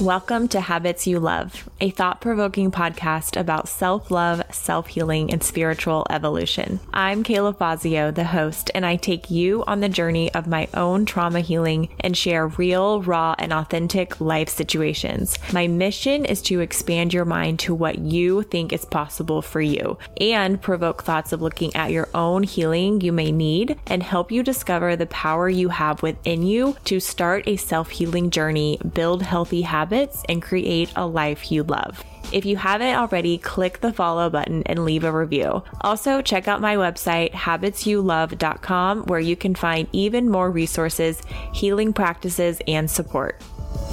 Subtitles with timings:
[0.00, 5.42] Welcome to Habits You Love, a thought provoking podcast about self love, self healing, and
[5.42, 6.78] spiritual evolution.
[6.92, 11.06] I'm Kayla Fassio, the host, and I take you on the journey of my own
[11.06, 15.38] trauma healing and share real, raw, and authentic life situations.
[15.52, 19.98] My mission is to expand your mind to what you think is possible for you
[20.20, 24.42] and provoke thoughts of looking at your own healing you may need and help you
[24.42, 29.62] discover the power you have within you to start a self healing journey, build healthy
[29.62, 32.04] habits and create a life you love.
[32.32, 35.64] If you haven't already, click the follow button and leave a review.
[35.80, 41.22] Also, check out my website, habitsyouLove.com, where you can find even more resources,
[41.54, 43.42] healing practices, and support.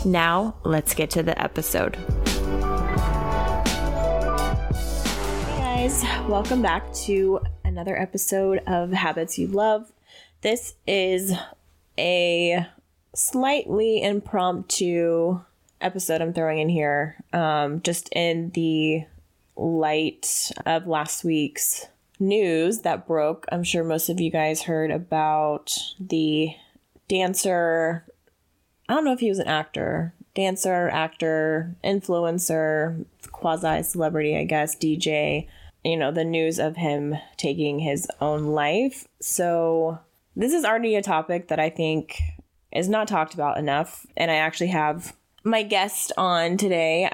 [0.06, 1.95] Now, let's get to the episode.
[5.45, 9.91] Hey guys, welcome back to another episode of Habits You Love.
[10.41, 11.34] This is
[11.97, 12.67] a
[13.16, 15.39] slightly impromptu
[15.81, 19.06] episode I'm throwing in here, um, just in the
[19.56, 21.88] light of last week's
[22.19, 23.45] news that broke.
[23.52, 26.53] I'm sure most of you guys heard about the
[27.08, 28.06] dancer.
[28.89, 34.75] I don't know if he was an actor, dancer, actor, influencer, quasi celebrity, I guess,
[34.75, 35.47] DJ.
[35.84, 39.08] You know, the news of him taking his own life.
[39.22, 40.00] So,
[40.36, 42.19] this is already a topic that I think
[42.72, 44.06] is not talked about enough.
[44.16, 47.09] And I actually have my guest on today,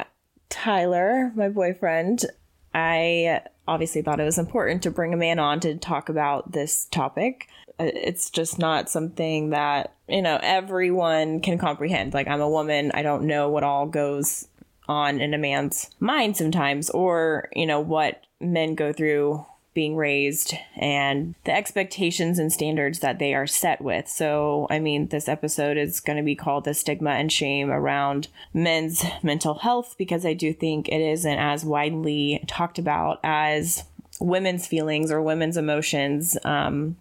[0.49, 2.25] Tyler, my boyfriend.
[2.73, 6.85] I obviously thought it was important to bring a man on to talk about this
[6.85, 7.47] topic.
[7.79, 12.13] Uh, it's just not something that, you know, everyone can comprehend.
[12.13, 14.47] Like, I'm a woman, I don't know what all goes
[14.87, 20.53] on in a man's mind sometimes, or, you know, what men go through being raised
[20.75, 24.07] and the expectations and standards that they are set with.
[24.07, 28.27] So, I mean, this episode is going to be called The Stigma and Shame Around
[28.53, 33.83] Men's Mental Health because I do think it isn't as widely talked about as
[34.19, 36.37] women's feelings or women's emotions.
[36.43, 36.97] Um,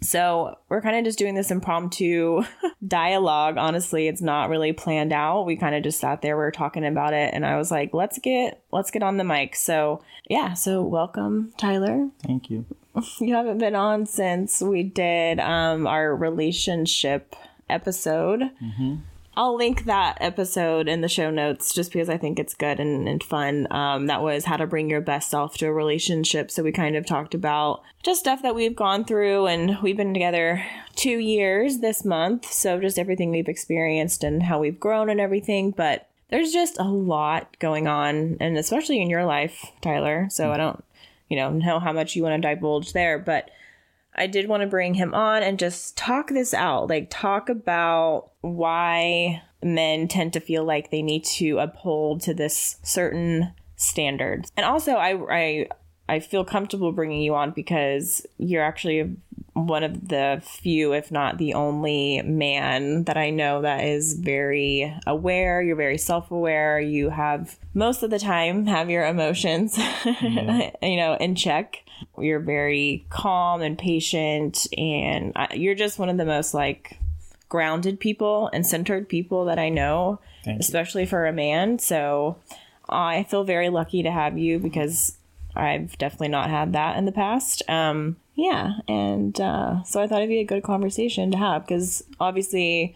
[0.00, 2.42] so we're kind of just doing this impromptu
[2.86, 3.56] dialogue.
[3.56, 5.44] Honestly, it's not really planned out.
[5.44, 7.92] We kind of just sat there, we were talking about it, and I was like,
[7.92, 9.56] let's get let's get on the mic.
[9.56, 12.08] So yeah, so welcome, Tyler.
[12.22, 12.64] Thank you.
[13.20, 17.36] You haven't been on since we did um, our relationship
[17.70, 18.40] episode.
[18.40, 18.96] Mm-hmm.
[19.38, 23.08] I'll link that episode in the show notes just because I think it's good and,
[23.08, 23.68] and fun.
[23.70, 26.50] Um, that was how to bring your best self to a relationship.
[26.50, 30.12] So we kind of talked about just stuff that we've gone through, and we've been
[30.12, 30.66] together
[30.96, 32.50] two years this month.
[32.52, 35.70] So just everything we've experienced and how we've grown and everything.
[35.70, 40.26] But there's just a lot going on, and especially in your life, Tyler.
[40.32, 40.82] So I don't,
[41.28, 43.52] you know, know how much you want to divulge there, but
[44.18, 46.88] I did want to bring him on and just talk this out.
[46.88, 52.76] Like, talk about why men tend to feel like they need to uphold to this
[52.82, 54.46] certain standard.
[54.56, 55.68] And also, I, I,
[56.08, 59.16] I feel comfortable bringing you on because you're actually
[59.66, 64.94] one of the few, if not the only man that I know that is very
[65.06, 65.60] aware.
[65.60, 66.80] You're very self aware.
[66.80, 70.84] You have most of the time have your emotions, mm-hmm.
[70.84, 71.84] you know, in check.
[72.18, 76.98] You're very calm and patient, and you're just one of the most like
[77.48, 81.08] grounded people and centered people that I know, Thank especially you.
[81.08, 81.78] for a man.
[81.78, 82.38] So
[82.88, 85.16] I feel very lucky to have you because
[85.56, 87.62] I've definitely not had that in the past.
[87.68, 92.04] Um, yeah, and uh, so I thought it'd be a good conversation to have because
[92.20, 92.94] obviously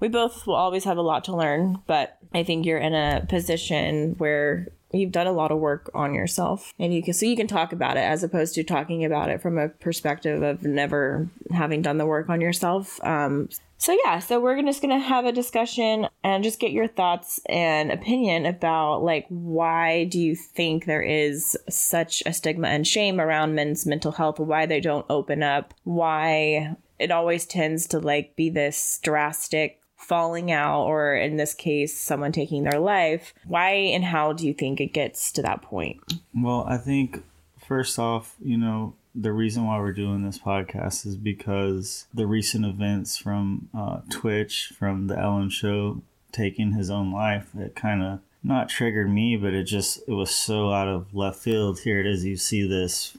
[0.00, 3.24] we both will always have a lot to learn, but I think you're in a
[3.28, 7.36] position where you've done a lot of work on yourself and you can so you
[7.36, 11.28] can talk about it as opposed to talking about it from a perspective of never
[11.52, 13.02] having done the work on yourself.
[13.04, 13.48] Um,
[13.78, 17.90] so yeah so we're just gonna have a discussion and just get your thoughts and
[17.90, 23.54] opinion about like why do you think there is such a stigma and shame around
[23.54, 24.38] men's mental health?
[24.38, 25.72] Why they don't open up?
[25.84, 29.79] Why it always tends to like be this drastic
[30.10, 34.52] falling out, or in this case, someone taking their life, why and how do you
[34.52, 36.00] think it gets to that point?
[36.34, 37.22] Well, I think
[37.64, 42.66] first off, you know, the reason why we're doing this podcast is because the recent
[42.66, 46.02] events from uh, Twitch, from the Ellen Show
[46.32, 50.34] taking his own life, it kind of not triggered me, but it just it was
[50.34, 51.78] so out of left field.
[51.78, 52.24] Here it is.
[52.24, 53.16] You see this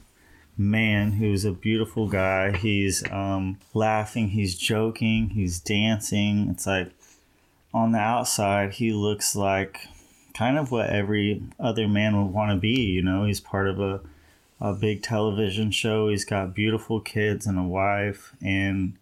[0.56, 2.56] man who's a beautiful guy.
[2.56, 4.28] He's um, laughing.
[4.28, 5.30] He's joking.
[5.30, 6.48] He's dancing.
[6.50, 6.90] It's like
[7.72, 9.88] on the outside, he looks like
[10.34, 12.82] kind of what every other man would want to be.
[12.82, 14.00] You know, he's part of a
[14.60, 16.08] a big television show.
[16.08, 18.94] He's got beautiful kids and a wife, and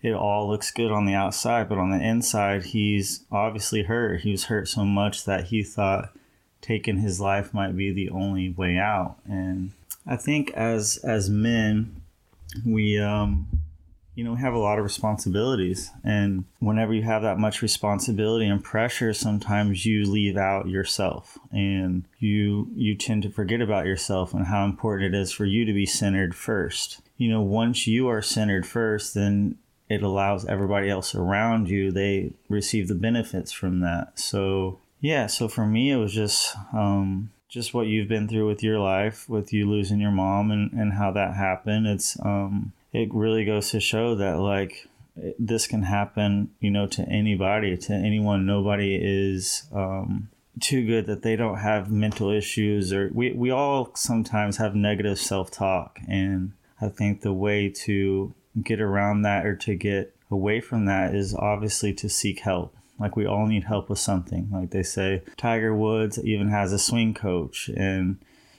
[0.00, 4.22] it all looks good on the outside, but on the inside, he's obviously hurt.
[4.22, 6.16] He was hurt so much that he thought
[6.62, 9.16] taking his life might be the only way out.
[9.26, 9.72] And
[10.06, 12.02] I think as as men,
[12.64, 13.48] we um,
[14.14, 15.90] you know, we have a lot of responsibilities.
[16.04, 22.04] And whenever you have that much responsibility and pressure, sometimes you leave out yourself and
[22.18, 25.72] you you tend to forget about yourself and how important it is for you to
[25.72, 27.00] be centered first.
[27.16, 29.58] You know, once you are centered first, then
[29.88, 34.18] it allows everybody else around you, they receive the benefits from that.
[34.18, 38.62] So yeah, so for me it was just um just what you've been through with
[38.62, 41.86] your life, with you losing your mom and, and how that happened.
[41.86, 44.88] It's um it really goes to show that like
[45.38, 48.46] this can happen, you know, to anybody, to anyone.
[48.46, 50.28] Nobody is um,
[50.60, 55.18] too good that they don't have mental issues, or we we all sometimes have negative
[55.18, 60.60] self talk, and I think the way to get around that or to get away
[60.60, 62.74] from that is obviously to seek help.
[62.98, 64.48] Like we all need help with something.
[64.52, 68.18] Like they say, Tiger Woods even has a swing coach, and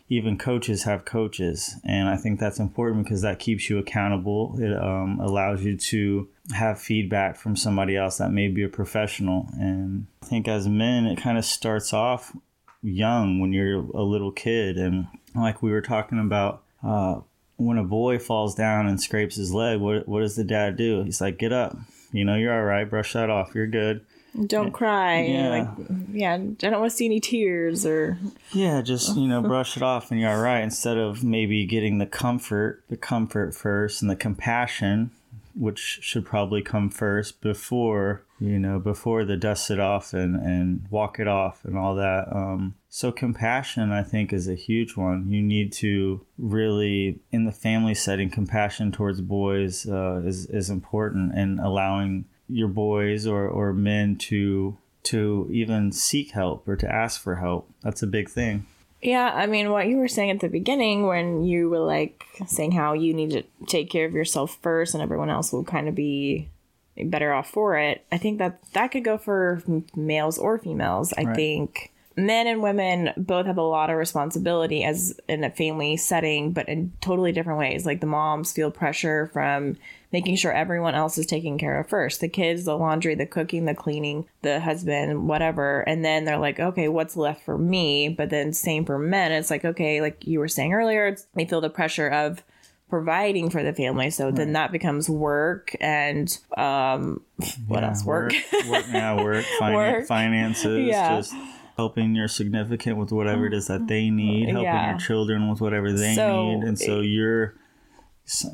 [0.10, 1.76] even coaches have coaches.
[1.84, 4.56] And i think that's important because that keeps you accountable.
[4.60, 9.50] It um, allows you to have feedback from somebody else that may be a professional.
[9.54, 12.36] And i think as men it kind of starts off
[12.82, 14.78] young when you're a little kid.
[14.78, 17.22] And like we were talking about uh,
[17.58, 21.04] when a boy falls down and scrapes his leg what, what does the dad do?
[21.04, 21.76] He's like get up.
[22.12, 22.90] You know you're all right.
[22.90, 23.56] Brush that off.
[23.56, 24.06] You're good
[24.48, 25.24] don't cry.
[25.24, 25.50] Yeah.
[25.50, 28.18] Like, yeah, I don't want to see any tears or.
[28.52, 30.62] Yeah, just, you know, brush it off and you're all right.
[30.62, 35.12] Instead of maybe getting the comfort, the comfort first and the compassion,
[35.56, 40.86] which should probably come first before, you know, before the dust it off and, and
[40.90, 42.28] walk it off and all that.
[42.32, 45.30] Um, so compassion, I think, is a huge one.
[45.30, 51.34] You need to really, in the family setting, compassion towards boys uh, is, is important
[51.36, 57.22] and allowing your boys or, or men to to even seek help or to ask
[57.22, 57.70] for help.
[57.82, 58.66] That's a big thing.
[59.04, 62.72] Yeah, I mean, what you were saying at the beginning when you were like saying
[62.72, 65.94] how you need to take care of yourself first and everyone else will kind of
[65.94, 66.50] be
[66.98, 68.04] better off for it.
[68.12, 69.62] I think that that could go for
[69.96, 71.14] males or females.
[71.18, 71.36] I right.
[71.36, 76.52] think men and women both have a lot of responsibility as in a family setting,
[76.52, 77.86] but in totally different ways.
[77.86, 79.78] Like the moms feel pressure from
[80.12, 83.66] making sure everyone else is taken care of first the kids, the laundry, the cooking,
[83.66, 85.82] the cleaning, the husband, whatever.
[85.82, 88.10] And then they're like, okay, what's left for me?
[88.10, 89.32] But then, same for men.
[89.32, 92.44] It's like, okay, like you were saying earlier, they feel the pressure of
[92.90, 94.10] providing for the family.
[94.10, 94.36] So right.
[94.36, 97.22] then that becomes work and um,
[97.68, 98.06] what yeah, else?
[98.06, 98.34] Work.
[98.54, 100.06] Work, work yeah, work, work.
[100.06, 101.18] finances, yeah.
[101.18, 101.34] just
[101.78, 104.92] helping your significant with whatever it is that they need, helping yeah.
[104.92, 106.64] your children with whatever they so need.
[106.64, 107.56] And so you're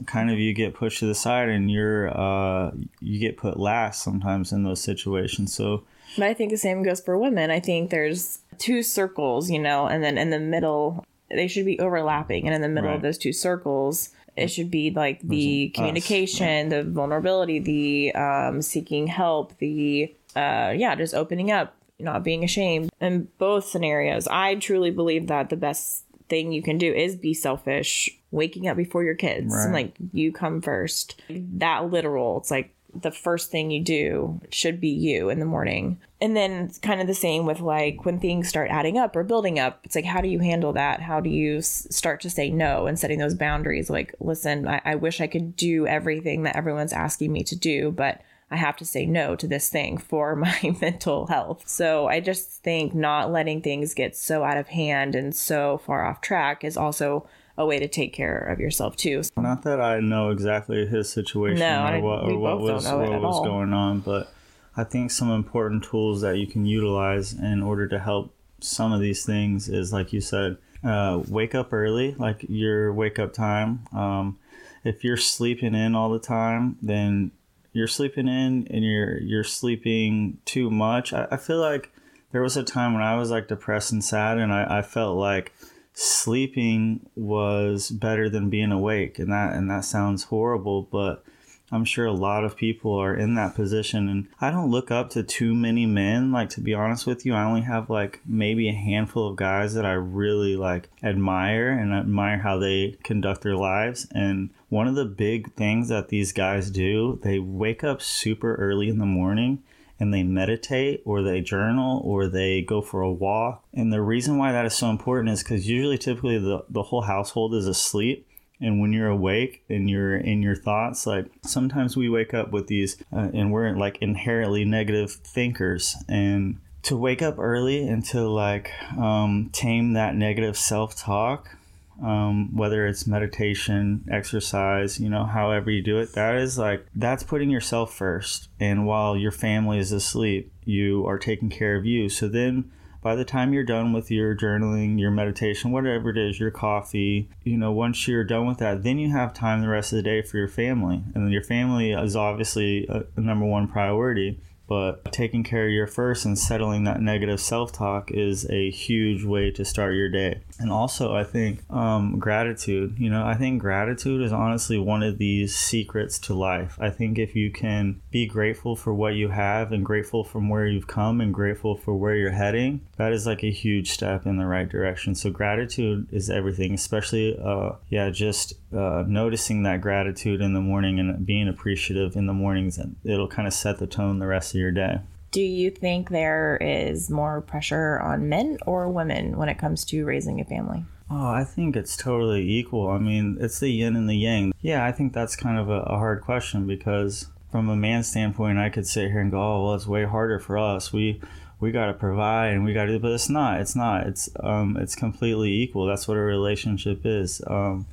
[0.06, 4.04] kind of you get pushed to the side and you're uh, you get put last
[4.04, 5.54] sometimes in those situations.
[5.54, 5.84] So,
[6.18, 7.52] but I think the same goes for women.
[7.52, 11.80] I think there's two circles, you know, and then in the middle they should be
[11.80, 12.96] overlapping, and in the middle right.
[12.98, 14.10] of those two circles.
[14.38, 20.96] It should be like the communication, the vulnerability, the um, seeking help, the uh, yeah,
[20.96, 22.92] just opening up, not being ashamed.
[23.02, 27.36] In both scenarios, I truly believe that the best thing you can do is be
[27.36, 29.54] selfish waking up before your kids.
[29.54, 29.72] Right.
[29.72, 31.22] like you come first.
[31.30, 36.00] That literal it's like the first thing you do should be you in the morning.
[36.20, 39.60] And then kind of the same with like when things start adding up or building
[39.60, 41.02] up it's like how do you handle that?
[41.02, 43.90] How do you s- start to say no and setting those boundaries?
[43.90, 47.92] Like listen I-, I wish i could do everything that everyone's asking me to do
[47.92, 48.22] but
[48.52, 51.68] I have to say no to this thing for my mental health.
[51.68, 56.06] So I just think not letting things get so out of hand and so far
[56.06, 57.28] off track is also
[57.58, 59.24] a way to take care of yourself too.
[59.38, 63.36] Not that I know exactly his situation no, or what, or what was what was
[63.38, 63.44] all.
[63.44, 64.34] going on, but
[64.76, 69.02] I think some important tools that you can utilize in order to help some of
[69.02, 73.86] these things is like you said, uh, wake up early, like your wake up time.
[73.94, 74.40] Um,
[74.84, 77.32] if you're sleeping in all the time, then
[77.74, 81.14] you're sleeping in and you're you're sleeping too much.
[81.14, 81.92] I, I feel like
[82.32, 85.18] there was a time when I was like depressed and sad, and I, I felt
[85.18, 85.54] like
[85.94, 91.24] sleeping was better than being awake and that and that sounds horrible but
[91.72, 95.10] I'm sure a lot of people are in that position and I don't look up
[95.12, 97.34] to too many men like to be honest with you.
[97.34, 101.94] I only have like maybe a handful of guys that I really like admire and
[101.94, 106.70] admire how they conduct their lives and one of the big things that these guys
[106.70, 109.62] do they wake up super early in the morning
[110.00, 114.38] and they meditate or they journal or they go for a walk and the reason
[114.38, 118.28] why that is so important is because usually typically the, the whole household is asleep
[118.62, 122.68] and when you're awake and you're in your thoughts like sometimes we wake up with
[122.68, 125.96] these uh, and we're like inherently negative thinkers.
[126.08, 131.58] And to wake up early and to like um, tame that negative self-talk
[132.02, 137.24] um, whether it's meditation exercise you know however you do it that is like that's
[137.24, 138.50] putting yourself first.
[138.60, 142.10] And while your family is asleep you are taking care of you.
[142.10, 146.40] So then by the time you're done with your journaling, your meditation, whatever it is,
[146.40, 149.92] your coffee, you know, once you're done with that, then you have time the rest
[149.92, 151.02] of the day for your family.
[151.16, 154.40] And your family is obviously a, a number one priority
[154.72, 159.52] but taking care of your first and settling that negative self-talk is a huge way
[159.52, 160.40] to start your day.
[160.60, 165.18] And also i think um, gratitude you know i think gratitude is honestly one of
[165.18, 166.78] these secrets to life.
[166.80, 170.66] I think if you can be grateful for what you have and grateful from where
[170.66, 174.38] you've come and grateful for where you're heading that is like a huge step in
[174.38, 175.16] the right direction.
[175.16, 180.98] So gratitude is everything especially uh, yeah just uh, noticing that gratitude in the morning
[180.98, 184.61] and being appreciative in the mornings it'll kind of set the tone the rest of
[184.62, 185.00] your day
[185.32, 190.06] do you think there is more pressure on men or women when it comes to
[190.06, 192.88] raising a family Oh, I think it's totally equal.
[192.88, 194.54] I mean, it's the yin and the yang.
[194.62, 198.60] Yeah, I think that's kind of a, a hard question because from a man's standpoint,
[198.60, 200.94] I could sit here and go, "Oh, well, it's way harder for us.
[200.94, 201.20] We
[201.60, 203.60] we got to provide and we got to," but it's not.
[203.60, 204.08] It's not.
[204.08, 205.86] It's um, it's completely equal.
[205.86, 207.42] That's what a relationship is.
[207.46, 207.88] Um,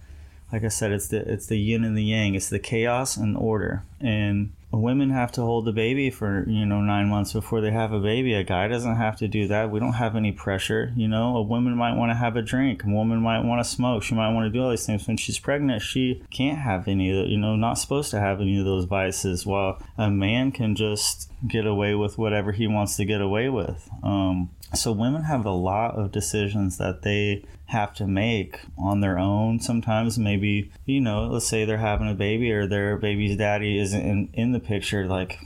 [0.53, 2.37] like I said, it's the it's the yin and the yang.
[2.37, 3.83] It's the chaos and order.
[4.01, 7.93] And women have to hold the baby for you know nine months before they have
[7.93, 8.35] a baby.
[8.35, 9.71] A guy doesn't have to do that.
[9.71, 10.93] We don't have any pressure.
[10.97, 12.85] You know, a woman might want to have a drink.
[12.85, 14.03] A woman might want to smoke.
[14.03, 15.07] She might want to do all these things.
[15.07, 18.59] When she's pregnant, she can't have any of you know, not supposed to have any
[18.59, 19.47] of those vices.
[19.47, 23.89] While a man can just get away with whatever he wants to get away with.
[24.03, 29.19] Um, so women have a lot of decisions that they have to make on their
[29.19, 29.61] own.
[29.61, 34.01] Sometimes maybe, you know, let's say they're having a baby or their baby's daddy isn't
[34.01, 35.39] in, in the picture, like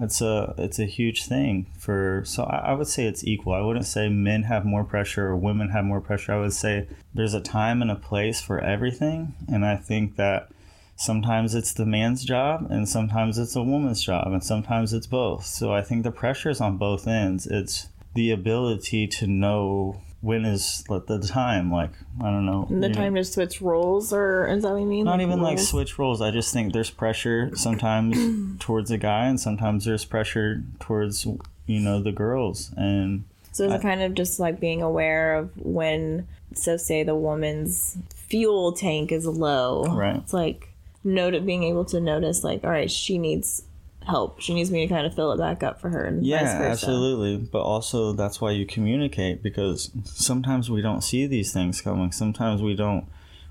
[0.00, 3.54] it's a it's a huge thing for so I, I would say it's equal.
[3.54, 6.32] I wouldn't say men have more pressure or women have more pressure.
[6.32, 9.34] I would say there's a time and a place for everything.
[9.48, 10.50] And I think that
[10.96, 15.46] sometimes it's the man's job and sometimes it's a woman's job and sometimes it's both.
[15.46, 17.46] So I think the pressure is on both ends.
[17.46, 21.72] It's the ability to know when is like, the time?
[21.72, 22.66] Like i don't know.
[22.70, 23.20] The time know.
[23.20, 25.04] to switch roles or is that what you mean?
[25.04, 25.50] Not like even roles?
[25.50, 26.20] like switch roles.
[26.20, 31.24] I just think there's pressure sometimes towards a guy and sometimes there's pressure towards
[31.66, 32.72] you know the girls.
[32.76, 37.96] And so it's kind of just like being aware of when so say the woman's
[38.14, 39.84] fuel tank is low.
[39.84, 40.16] Right.
[40.16, 40.68] It's like
[41.02, 43.62] note being able to notice like all right she needs
[44.06, 44.40] help.
[44.40, 46.04] She needs me to kind of fill it back up for her.
[46.04, 47.36] And yeah, absolutely.
[47.36, 52.12] But also, that's why you communicate because sometimes we don't see these things coming.
[52.12, 53.06] Sometimes we don't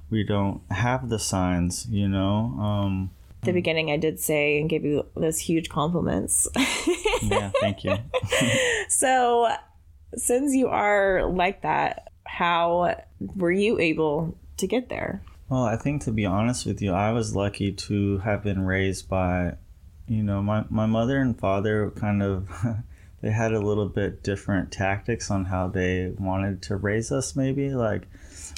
[0.10, 1.88] we don't have the signs.
[1.90, 2.56] You know.
[2.60, 6.48] Um, At the beginning, I did say and give you those huge compliments.
[7.22, 7.98] yeah, thank you.
[8.90, 9.50] so,
[10.16, 15.22] since you are like that, how were you able to get there?
[15.50, 19.10] Well, I think to be honest with you, I was lucky to have been raised
[19.10, 19.54] by
[20.10, 22.50] you know, my, my mother and father kind of
[23.22, 27.70] they had a little bit different tactics on how they wanted to raise us maybe.
[27.70, 28.08] Like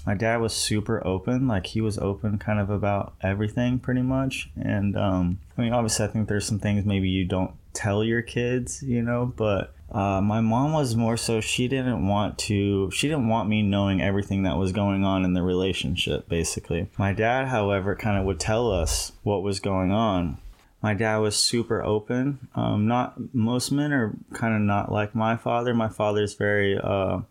[0.05, 1.47] my dad was super open.
[1.47, 4.49] Like he was open kind of about everything pretty much.
[4.55, 8.21] And um, i mean obviously i think there's some things maybe you don't tell your
[8.21, 13.07] kids you know but uh, my mom was more so she didn't want to she
[13.07, 16.87] didn't want me knowing everything that was going on in the relationship basically.
[16.97, 20.37] My dad however kind of would tell us what was going on
[20.81, 22.47] my dad was super open.
[22.55, 25.73] Um, not most men are kind of not like my father.
[25.73, 27.21] My father's very uh,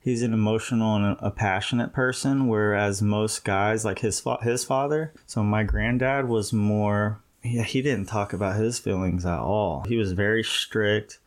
[0.00, 5.12] he's an emotional and a, passionate person, whereas most guys like his his father.
[5.26, 7.20] So my granddad was more.
[7.42, 9.84] Yeah, he didn't talk about his feelings at all.
[9.86, 11.18] He was very strict,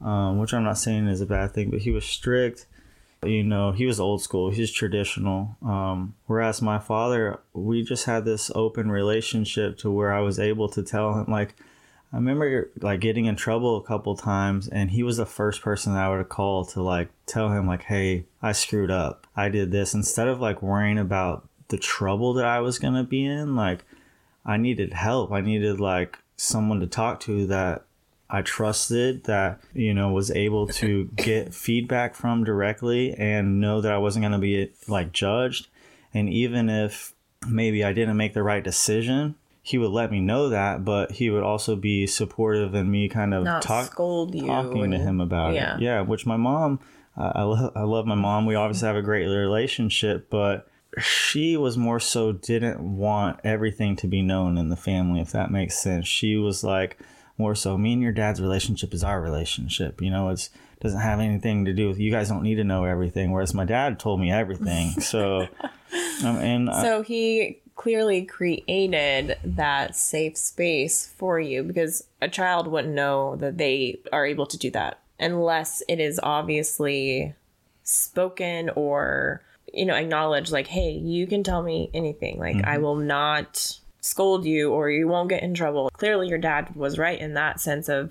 [0.00, 2.66] um, which I'm not saying is a bad thing, but he was strict
[3.28, 8.24] you know he was old school he's traditional um, whereas my father we just had
[8.24, 11.54] this open relationship to where i was able to tell him like
[12.12, 15.92] I remember like getting in trouble a couple times, and he was the first person
[15.94, 19.26] I would call to like tell him like, "Hey, I screwed up.
[19.36, 23.24] I did this." Instead of like worrying about the trouble that I was gonna be
[23.24, 23.84] in, like
[24.44, 25.32] I needed help.
[25.32, 27.85] I needed like someone to talk to that
[28.28, 33.92] I trusted that, you know, was able to get feedback from directly and know that
[33.92, 35.68] I wasn't going to be like judged.
[36.12, 37.14] And even if
[37.48, 41.28] maybe I didn't make the right decision, he would let me know that, but he
[41.30, 45.20] would also be supportive and me kind of Not talk, scold you talking to him
[45.20, 45.76] about yeah.
[45.76, 45.82] it.
[45.82, 46.80] Yeah, which my mom,
[47.16, 48.46] I I, lo- I love my mom.
[48.46, 50.68] We obviously have a great relationship, but
[50.98, 55.50] she was more so didn't want everything to be known in the family, if that
[55.50, 56.06] makes sense.
[56.06, 56.98] She was like
[57.38, 60.00] more so, me and your dad's relationship is our relationship.
[60.00, 60.50] You know, it's
[60.80, 62.28] doesn't have anything to do with you guys.
[62.28, 63.32] Don't need to know everything.
[63.32, 64.90] Whereas my dad told me everything.
[65.00, 65.48] So,
[66.24, 72.66] um, and I- So he clearly created that safe space for you because a child
[72.68, 77.34] wouldn't know that they are able to do that unless it is obviously
[77.82, 82.96] spoken or you know acknowledged like hey you can tell me anything like i will
[82.96, 85.90] not scold you or you won't get in trouble.
[85.92, 88.10] Clearly your dad was right in that sense of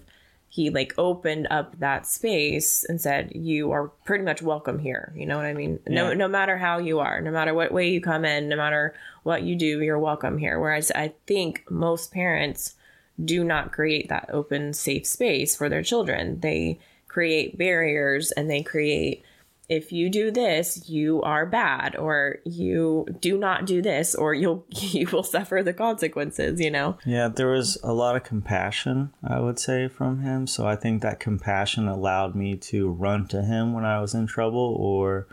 [0.49, 5.11] he like opened up that space and said you are pretty much welcome here.
[5.15, 5.79] You know what i mean?
[5.87, 8.93] No no matter how you are no matter what way you come in no matter
[9.23, 10.59] what you do you're welcome here.
[10.59, 12.75] Whereas i think most parents
[13.23, 16.39] do not create that open safe space for their children.
[16.41, 19.23] They create barriers and they create
[19.69, 24.65] if you do this you are bad or you do not do this or you'll
[24.69, 29.39] you will suffer the consequences you know Yeah, there was a lot of compassion, I
[29.39, 30.47] would say, from him.
[30.47, 34.27] So I think that compassion allowed me to run to him when I was in
[34.27, 35.27] trouble or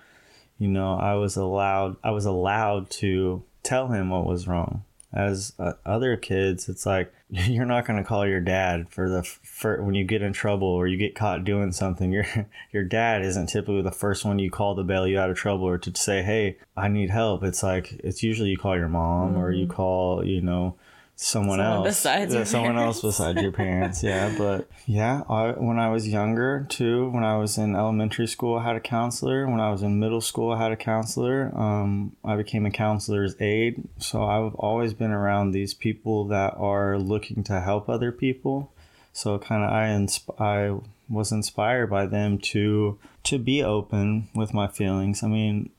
[0.58, 4.84] you know, I was allowed I was allowed to tell him what was wrong.
[5.12, 7.12] As uh, other kids, it's like
[7.48, 10.68] you're not going to call your dad for the for when you get in trouble
[10.68, 12.12] or you get caught doing something.
[12.12, 12.26] Your
[12.72, 15.66] your dad isn't typically the first one you call to bail you out of trouble
[15.66, 19.38] or to say, "Hey, I need help." It's like it's usually you call your mom
[19.38, 19.72] or you mm-hmm.
[19.72, 20.76] call, you know,
[21.14, 21.86] someone, Someone else.
[21.86, 23.18] besides Yeah, your someone else parents.
[23.18, 24.02] besides your parents.
[24.02, 28.58] Yeah but yeah I, when i was younger too when i was in elementary school
[28.58, 29.46] i had a counselor.
[29.48, 31.52] When i was in middle school i had a counselor.
[31.54, 33.84] Um, i became a counselor's aide.
[33.98, 38.72] So i've always been around these people that are looking to help other people.
[39.12, 44.54] So kind of I insp- I was inspired by them to to be open with
[44.54, 45.22] my feelings.
[45.22, 45.70] I mean,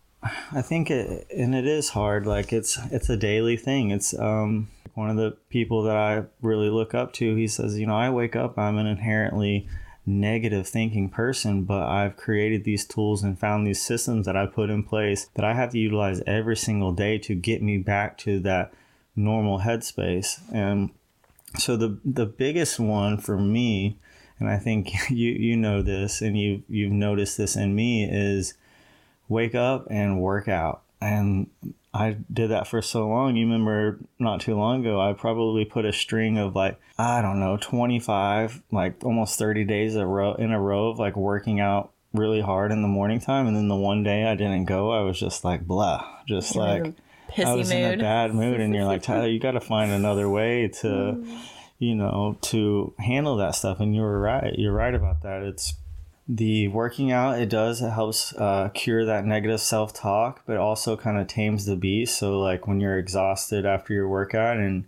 [0.52, 2.26] I think it and it is hard.
[2.26, 3.92] Like it's it's a daily thing.
[3.92, 7.36] It's um one of the people that I really look up to.
[7.36, 8.58] He says, you know, I wake up.
[8.58, 9.68] I'm an inherently
[10.06, 14.70] negative thinking person, but I've created these tools and found these systems that I put
[14.70, 18.40] in place that I have to utilize every single day to get me back to
[18.42, 18.74] that
[19.16, 20.42] normal headspace.
[20.54, 20.92] And
[21.58, 23.98] so the the biggest one for me,
[24.40, 28.54] and I think you you know this, and you you've noticed this in me is
[29.34, 30.84] wake up and work out.
[31.02, 31.50] And
[31.94, 33.36] I did that for so long.
[33.36, 37.40] You remember not too long ago, I probably put a string of like I don't
[37.40, 41.60] know, twenty five, like almost thirty days a row in a row of like working
[41.60, 44.92] out really hard in the morning time, and then the one day I didn't go,
[44.92, 46.94] I was just like blah, just You're like.
[47.38, 50.30] I was in a bad mood, and you're like, Tyler, you got to find another
[50.30, 51.26] way to,
[51.80, 53.80] you know, to handle that stuff.
[53.80, 54.54] And you were right.
[54.56, 55.42] You're right about that.
[55.42, 55.74] It's
[56.28, 57.40] the working out.
[57.40, 57.82] It does.
[57.82, 62.18] It helps uh, cure that negative self talk, but also kind of tames the beast.
[62.18, 64.86] So like when you're exhausted after your workout, and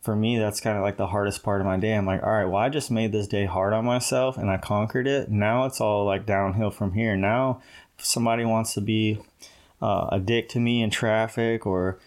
[0.00, 1.94] for me, that's kind of like the hardest part of my day.
[1.94, 4.56] I'm like, all right, well, I just made this day hard on myself, and I
[4.56, 5.30] conquered it.
[5.30, 7.16] Now it's all like downhill from here.
[7.16, 7.60] Now,
[7.98, 9.20] somebody wants to be
[9.80, 11.98] uh, a dick to me in traffic or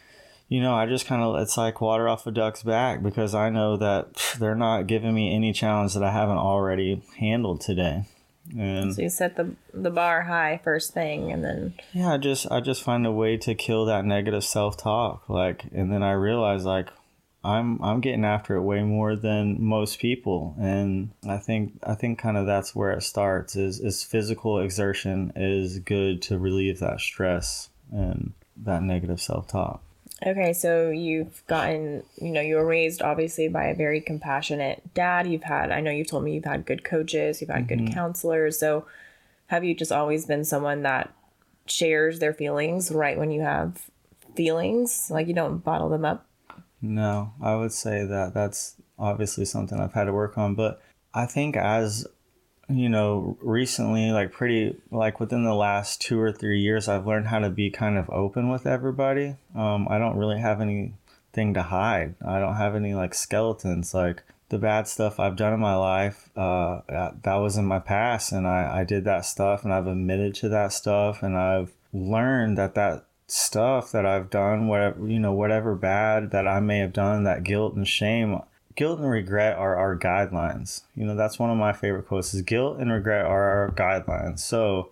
[0.48, 3.50] you know i just kind of it's like water off a duck's back because i
[3.50, 8.06] know that they're not giving me any challenge that i haven't already handled today
[8.58, 12.50] and So you set the the bar high first thing, and then yeah i just
[12.52, 16.64] i just find a way to kill that negative self-talk like and then i realize
[16.66, 16.90] like
[17.44, 20.56] i'm i'm getting after it way more than most people.
[20.60, 25.32] And i think i think kind of that's where it starts is is physical exertion
[25.36, 29.82] is good to relieve that stress and that negative self-talk
[30.26, 35.28] okay, so you've gotten, you know, you were raised obviously by a very compassionate dad.
[35.28, 37.94] You've had, I know you've told me you've had good coaches, you've had good mm-hmm.
[37.94, 38.60] counselors.
[38.60, 38.86] So
[39.48, 41.14] have you just always been someone that
[41.68, 43.90] shares their feelings right when you have
[44.36, 45.10] feelings?
[45.12, 46.26] Like you don't bottle them up?
[46.82, 50.56] No, I would say that that's obviously something I've had to work on.
[50.56, 50.82] But
[51.14, 52.08] I think as
[52.70, 57.28] you know, recently, like pretty, like within the last two or three years, I've learned
[57.28, 59.36] how to be kind of open with everybody.
[59.56, 62.16] Um, I don't really have anything to hide.
[62.26, 63.94] I don't have any like skeletons.
[63.94, 66.82] Like the bad stuff I've done in my life, uh,
[67.24, 70.50] that was in my past, and I, I did that stuff, and I've admitted to
[70.50, 75.76] that stuff, and I've learned that that stuff that I've done, whatever you know, whatever
[75.76, 78.40] bad that I may have done, that guilt and shame,
[78.76, 80.84] guilt and regret are our guidelines.
[80.96, 84.40] You know, that's one of my favorite quotes: is guilt and regret are our guidelines.
[84.40, 84.90] So,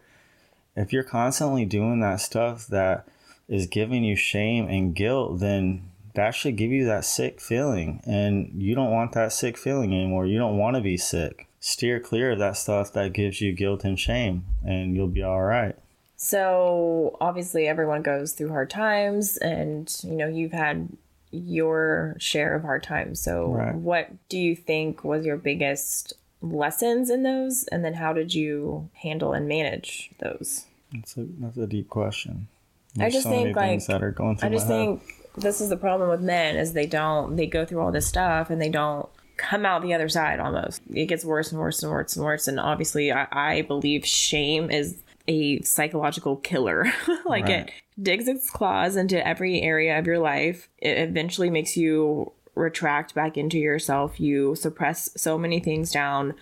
[0.76, 3.08] if you're constantly doing that stuff that
[3.48, 8.02] is giving you shame and guilt, then that should give you that sick feeling.
[8.06, 10.26] And you don't want that sick feeling anymore.
[10.26, 11.48] You don't want to be sick.
[11.60, 15.42] Steer clear of that stuff that gives you guilt and shame, and you'll be all
[15.42, 15.76] right.
[16.18, 20.90] So, obviously, everyone goes through hard times, and you know, you've had
[21.34, 23.20] your share of hard times.
[23.20, 23.76] So, right.
[23.76, 27.64] what do you think was your biggest lessons in those?
[27.66, 30.66] And then, how did you handle and manage those?
[30.94, 32.48] That's a, that's a deep question.
[32.96, 35.44] There's I just so think like that are going through I just think head.
[35.44, 38.52] this is the problem with men is they don't they go through all this stuff
[38.52, 40.82] and they don't come out the other side almost.
[40.94, 42.48] It gets worse and worse and worse and worse.
[42.48, 46.86] And obviously, I, I believe shame is a psychological killer.
[47.26, 47.70] like right.
[47.70, 50.70] it digs its claws into every area of your life.
[50.80, 54.20] It eventually makes you retract back into yourself.
[54.20, 56.34] You suppress so many things down,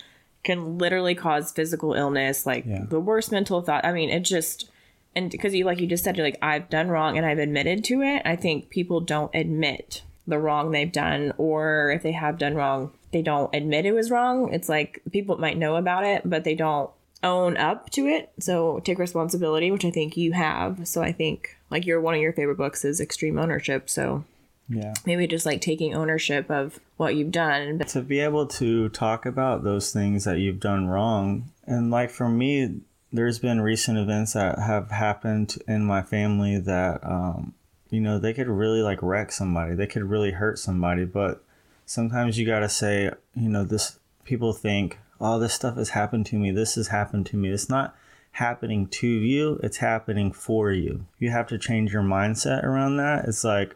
[0.44, 2.86] can literally cause physical illness, like yeah.
[2.89, 3.86] the worst mental thought.
[3.86, 4.72] I mean, it just
[5.15, 7.84] and because you like you just said you're like i've done wrong and i've admitted
[7.84, 12.38] to it i think people don't admit the wrong they've done or if they have
[12.38, 16.22] done wrong they don't admit it was wrong it's like people might know about it
[16.26, 16.89] but they don't
[17.23, 18.31] own up to it.
[18.39, 20.88] So take responsibility which i think you have.
[20.88, 23.89] So i think like your one of your favorite books is extreme ownership.
[23.89, 24.23] So
[24.69, 24.93] yeah.
[25.05, 27.79] maybe just like taking ownership of what you've done.
[27.79, 32.29] To be able to talk about those things that you've done wrong and like for
[32.29, 32.81] me
[33.13, 37.53] there's been recent events that have happened in my family that um,
[37.89, 39.75] you know they could really like wreck somebody.
[39.75, 41.05] They could really hurt somebody.
[41.05, 41.43] But
[41.86, 46.36] sometimes you gotta say you know this people think oh this stuff has happened to
[46.36, 46.51] me.
[46.51, 47.49] This has happened to me.
[47.49, 47.95] It's not
[48.34, 49.60] happening to you.
[49.63, 51.05] It's happening for you.
[51.19, 53.25] You have to change your mindset around that.
[53.25, 53.75] It's like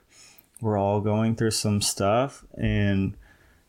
[0.61, 3.15] we're all going through some stuff and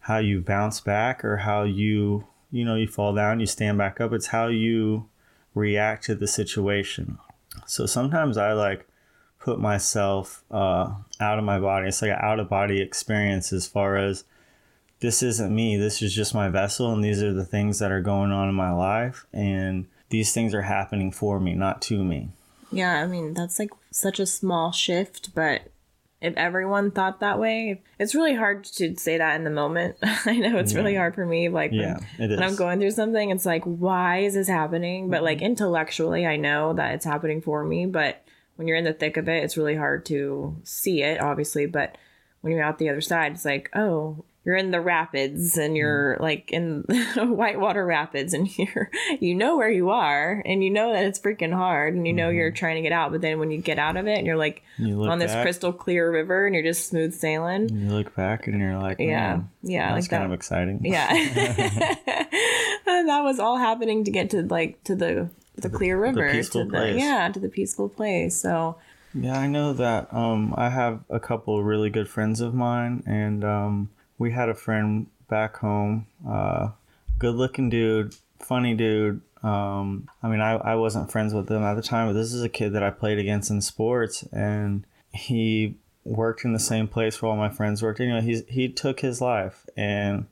[0.00, 4.00] how you bounce back or how you you know you fall down you stand back
[4.00, 4.12] up.
[4.12, 5.08] It's how you
[5.54, 7.18] react to the situation.
[7.66, 8.86] So sometimes I like
[9.40, 11.88] put myself uh, out of my body.
[11.88, 14.24] It's like an out of body experience as far as
[15.00, 15.76] this isn't me.
[15.76, 18.54] This is just my vessel, and these are the things that are going on in
[18.54, 22.30] my life, and these things are happening for me, not to me.
[22.72, 25.70] Yeah, I mean that's like such a small shift, but
[26.20, 27.82] if everyone thought that way.
[27.98, 29.96] It's really hard to say that in the moment.
[30.02, 30.78] I know it's yeah.
[30.78, 31.48] really hard for me.
[31.48, 35.11] Like yeah, when, when, I'm going through something, it's like, why is this happening?
[35.11, 35.46] But like mm-hmm.
[35.46, 37.87] intellectually, I know that it's happening for me.
[37.87, 38.22] But
[38.56, 41.66] when you're in the thick of it, it's really hard to see it, obviously.
[41.66, 41.96] But
[42.40, 46.16] when you're out the other side, it's like, oh, you're in the rapids and you're
[46.16, 46.20] mm.
[46.20, 46.82] like in
[47.16, 51.52] whitewater rapids and you're you know where you are and you know that it's freaking
[51.52, 52.37] hard and you know mm-hmm.
[52.37, 54.37] you're trying to get out but then when you get out of it and you're
[54.37, 57.68] like you on this back, crystal clear river and you're just smooth sailing.
[57.68, 59.40] You look back and you're like yeah.
[59.62, 60.26] Yeah that's like kind that.
[60.26, 60.80] of exciting.
[60.85, 61.12] Yeah.
[62.87, 66.64] That was all happening to get to like to the the clear river the to
[66.64, 68.35] the, yeah to the peaceful place.
[68.35, 68.78] So
[69.14, 73.44] yeah i know that um i have a couple really good friends of mine and
[73.44, 76.70] um we had a friend back home, uh,
[77.18, 79.20] good looking dude, funny dude.
[79.42, 82.42] Um, I mean, I, I wasn't friends with him at the time, but this is
[82.42, 87.20] a kid that I played against in sports, and he worked in the same place
[87.20, 88.00] where all my friends worked.
[88.00, 90.26] Know, he's he took his life, and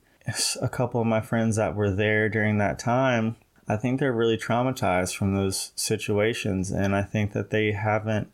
[0.61, 3.35] a couple of my friends that were there during that time,
[3.67, 8.31] I think they're really traumatized from those situations, and I think that they haven't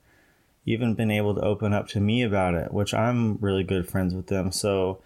[0.65, 4.13] even been able to open up to me about it, which I'm really good friends
[4.13, 4.51] with them.
[4.51, 5.01] So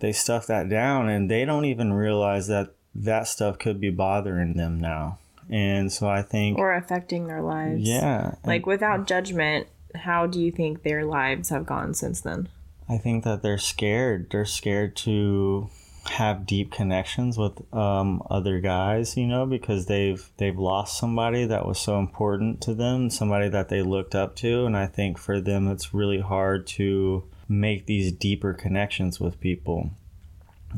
[0.00, 4.54] they stuff that down and they don't even realize that that stuff could be bothering
[4.54, 5.18] them now.
[5.48, 7.82] And so I think or affecting their lives.
[7.82, 8.34] Yeah.
[8.44, 12.48] Like without judgment, how do you think their lives have gone since then?
[12.88, 14.30] I think that they're scared.
[14.30, 15.70] They're scared to
[16.06, 21.66] have deep connections with um, other guys, you know, because they've they've lost somebody that
[21.66, 25.40] was so important to them, somebody that they looked up to, and I think for
[25.40, 29.90] them it's really hard to make these deeper connections with people.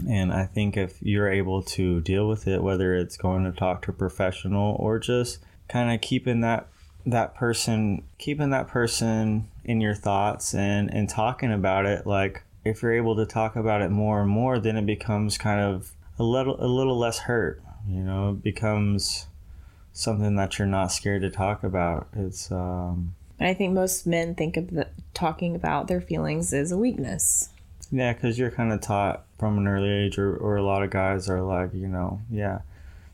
[0.09, 3.83] And I think if you're able to deal with it, whether it's going to talk
[3.83, 6.69] to a professional or just kind of keeping that
[7.05, 12.81] that person keeping that person in your thoughts and and talking about it like if
[12.81, 16.23] you're able to talk about it more and more then it becomes kind of a
[16.23, 19.27] little a little less hurt you know it becomes
[19.93, 24.37] something that you're not scared to talk about it's um and I think most men
[24.37, 27.49] think of the, talking about their feelings as a weakness.
[27.91, 30.91] Yeah, because you're kind of taught from an early age, or, or a lot of
[30.91, 32.61] guys are like, you know, yeah,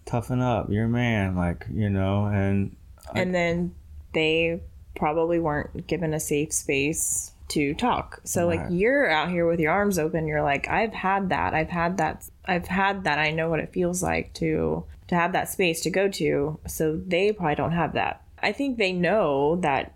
[0.05, 2.77] toughen up, you're a man, like, you know, and
[3.15, 3.75] and then
[4.13, 4.61] they
[4.97, 8.21] probably weren't given a safe space to talk.
[8.25, 11.55] So like you're out here with your arms open, you're like, I've had that.
[11.55, 13.19] I've had that I've had that.
[13.19, 16.61] I know what it feels like to to have that space to go to.
[16.67, 18.25] So they probably don't have that.
[18.43, 19.95] I think they know that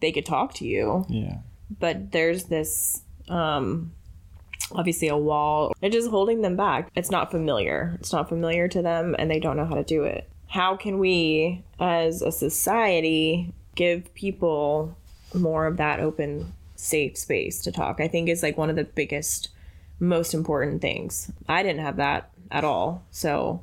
[0.00, 1.38] they could talk to you, yeah,
[1.78, 3.92] but there's this um
[4.72, 5.72] obviously a wall.
[5.80, 6.90] It's just holding them back.
[6.94, 7.96] It's not familiar.
[8.00, 10.28] It's not familiar to them and they don't know how to do it.
[10.48, 14.96] How can we as a society give people
[15.34, 18.00] more of that open safe space to talk?
[18.00, 19.50] I think is like one of the biggest
[19.98, 21.30] most important things.
[21.48, 23.04] I didn't have that at all.
[23.10, 23.62] So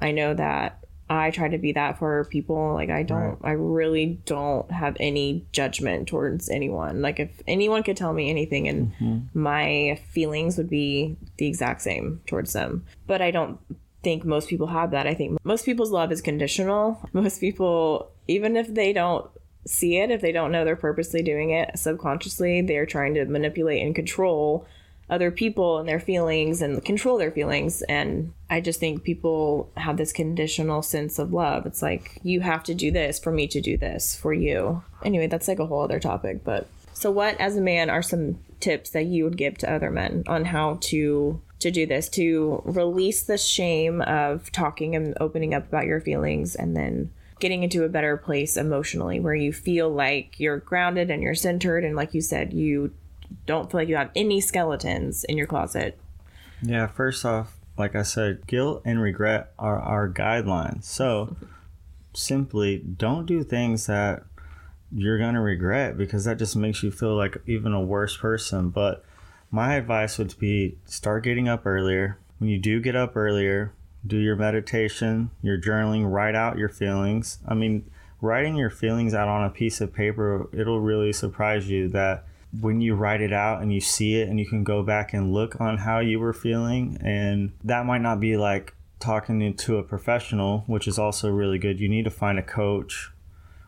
[0.00, 0.77] i know that
[1.10, 2.74] i try to be that for people.
[2.74, 7.02] Like i don't i really don't have any judgment towards anyone.
[7.02, 9.40] Like if anyone could tell me anything and mm-hmm.
[9.40, 12.84] my feelings would be the exact same towards them.
[13.06, 13.58] But i don't
[14.02, 15.06] think most people have that.
[15.06, 17.00] I think most people's love is conditional.
[17.12, 19.28] Most people even if they don't
[19.66, 23.84] see it if they don't know they're purposely doing it subconsciously they're trying to manipulate
[23.84, 24.66] and control
[25.10, 27.82] other people and their feelings and control their feelings.
[27.82, 31.66] And i just think people have this conditional sense of love.
[31.66, 34.82] It's like you have to do this for me to do this for you.
[35.04, 38.40] Anyway that's like a whole other topic but so what as a man are some
[38.58, 42.62] tips that you would give to other men on how to to do this to
[42.64, 47.84] release the shame of talking and opening up about your feelings and then getting into
[47.84, 52.14] a better place emotionally where you feel like you're grounded and you're centered and like
[52.14, 52.92] you said you
[53.46, 55.98] don't feel like you have any skeletons in your closet
[56.62, 56.86] yeah.
[56.86, 60.84] First off, like I said, guilt and regret are our guidelines.
[60.84, 61.36] So
[62.14, 64.24] simply don't do things that
[64.90, 68.70] you're gonna regret because that just makes you feel like even a worse person.
[68.70, 69.04] But
[69.50, 72.18] my advice would be start getting up earlier.
[72.38, 73.72] When you do get up earlier,
[74.06, 77.38] do your meditation, your journaling, write out your feelings.
[77.46, 81.88] I mean, writing your feelings out on a piece of paper, it'll really surprise you
[81.88, 82.24] that
[82.58, 85.32] when you write it out and you see it and you can go back and
[85.32, 86.98] look on how you were feeling.
[87.02, 91.80] And that might not be like talking to a professional, which is also really good.
[91.80, 93.10] You need to find a coach.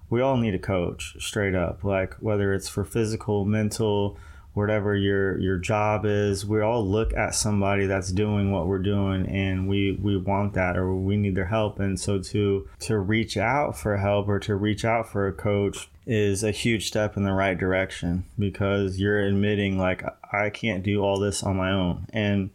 [0.08, 1.84] We all need a coach straight up.
[1.84, 4.18] Like whether it's for physical mental
[4.52, 9.26] whatever your your job is we all look at somebody that's doing what we're doing
[9.26, 11.78] and we we want that or we need their help.
[11.78, 15.89] And so to to reach out for help or to reach out for a coach
[16.06, 21.02] is a huge step in the right direction because you're admitting like I can't do
[21.02, 22.06] all this on my own.
[22.12, 22.50] And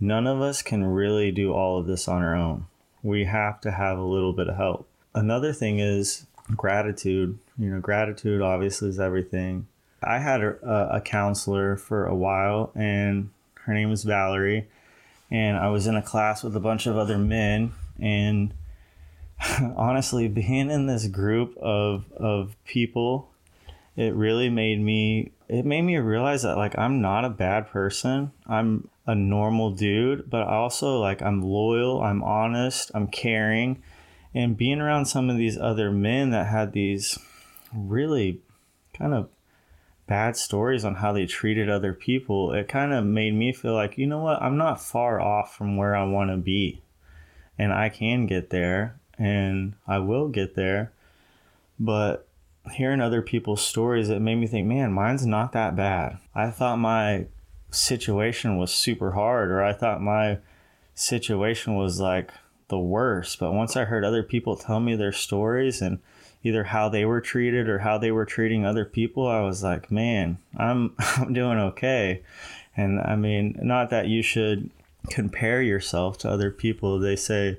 [0.00, 2.66] none of us can really do all of this on our own.
[3.02, 4.88] We have to have a little bit of help.
[5.14, 7.38] Another thing is gratitude.
[7.58, 9.66] You know gratitude obviously is everything.
[10.02, 13.30] I had a, a counselor for a while and
[13.68, 14.66] her name was valerie
[15.30, 18.54] and i was in a class with a bunch of other men and
[19.76, 23.30] honestly being in this group of of people
[23.96, 28.32] it really made me it made me realize that like i'm not a bad person.
[28.46, 33.82] I'm a normal dude but also like i'm loyal i'm honest i'm caring.
[34.34, 37.18] And being around some of these other men that had these
[37.72, 38.40] really
[38.92, 39.28] kind of
[40.06, 43.96] bad stories on how they treated other people, it kind of made me feel like,
[43.96, 46.82] you know what, I'm not far off from where I want to be.
[47.58, 50.92] And I can get there and I will get there.
[51.78, 52.26] But
[52.72, 56.18] hearing other people's stories, it made me think, man, mine's not that bad.
[56.34, 57.26] I thought my
[57.70, 60.38] situation was super hard, or I thought my
[60.94, 62.30] situation was like
[62.68, 63.38] the worst.
[63.38, 65.98] But once I heard other people tell me their stories and
[66.42, 69.90] either how they were treated or how they were treating other people, I was like,
[69.90, 72.22] man, I'm I'm doing okay.
[72.76, 74.70] And I mean, not that you should
[75.10, 76.98] compare yourself to other people.
[76.98, 77.58] They say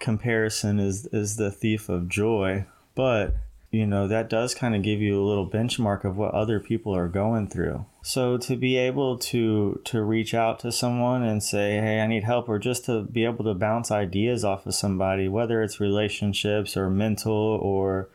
[0.00, 3.36] comparison is is the thief of joy, but
[3.70, 6.94] you know that does kind of give you a little benchmark of what other people
[6.94, 7.84] are going through.
[8.02, 12.24] So to be able to to reach out to someone and say hey i need
[12.24, 16.76] help or just to be able to bounce ideas off of somebody whether it's relationships
[16.76, 18.08] or mental or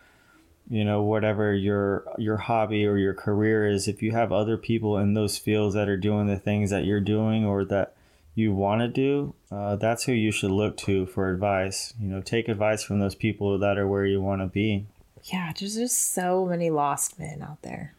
[0.69, 4.98] you know whatever your your hobby or your career is if you have other people
[4.98, 7.94] in those fields that are doing the things that you're doing or that
[8.36, 11.93] you want to do uh, that's who you should look to for advice.
[12.00, 14.86] You know take advice from those people that are where you want to be.
[15.24, 17.93] Yeah there's just so many lost men out there.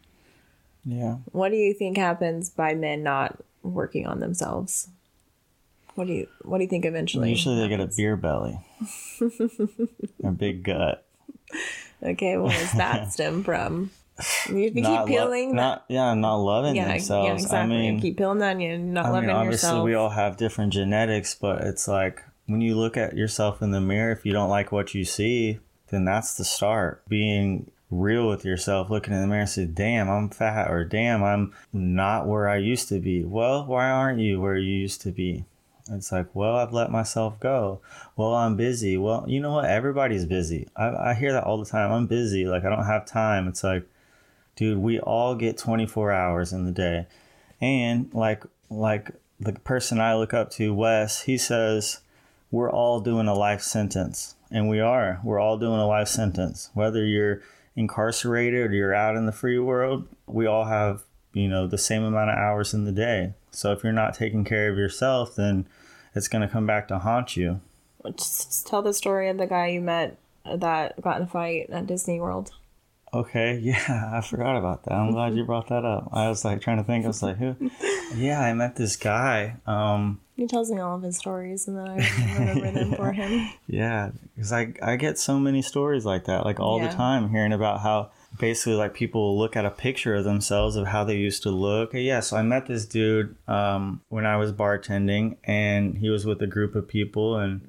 [0.85, 1.17] Yeah.
[1.31, 4.87] What do you think happens by men not working on themselves?
[5.95, 8.59] What do you what do you think eventually Usually they get a beer belly,
[10.23, 11.03] a big gut.
[12.03, 13.89] okay well does that stem from
[14.49, 15.49] You keep lo- peeling.
[15.49, 17.27] that- not yeah, not loving yeah, themselves.
[17.27, 17.57] yeah, exactly.
[17.59, 19.85] I mean, keep peeling the onion, not I loving mean, obviously yourself.
[19.85, 23.81] we all have different genetics, but it's like when you look at yourself in the
[23.81, 27.03] mirror, if you don't like what you see, then that's the start.
[27.07, 31.23] Being real with yourself, looking in the mirror and say, damn, I'm fat or damn,
[31.23, 33.23] I'm not where I used to be.
[33.23, 35.45] Well, why aren't you where you used to be?
[35.89, 37.79] It's like, well, I've let myself go.
[38.17, 38.97] Well, I'm busy.
[38.97, 39.65] Well, you know what?
[39.65, 40.67] Everybody's busy.
[40.75, 41.91] I, I hear that all the time.
[41.93, 42.45] I'm busy.
[42.45, 43.47] Like, I don't have time.
[43.47, 43.85] It's like,
[44.57, 47.07] dude, we all get 24 hours in the day.
[47.61, 52.01] And like, like the person I look up to, Wes, he says,
[52.51, 54.35] we're all doing a life sentence.
[54.51, 55.21] And we are.
[55.23, 56.69] We're all doing a life sentence.
[56.73, 57.41] Whether you're
[57.75, 62.03] incarcerated or you're out in the free world, we all have, you know, the same
[62.03, 63.33] amount of hours in the day.
[63.51, 65.67] So if you're not taking care of yourself, then
[66.15, 67.61] it's going to come back to haunt you.
[68.15, 71.87] Just tell the story of the guy you met that got in a fight at
[71.87, 72.51] Disney World.
[73.13, 74.93] Okay, yeah, I forgot about that.
[74.93, 76.09] I'm glad you brought that up.
[76.11, 77.05] I was like trying to think.
[77.05, 77.55] I was like, who?
[78.15, 79.55] Yeah, I met this guy.
[79.65, 83.49] Um, He tells me all of his stories, and then I remember them for him.
[83.67, 86.87] yeah, because I I get so many stories like that, like all Yeah.
[86.89, 90.87] the time, hearing about how basically like people look at a picture of themselves of
[90.87, 91.93] how they used to look.
[91.93, 96.41] Yeah, so I met this dude um, when I was bartending, and he was with
[96.41, 97.61] a group of people, and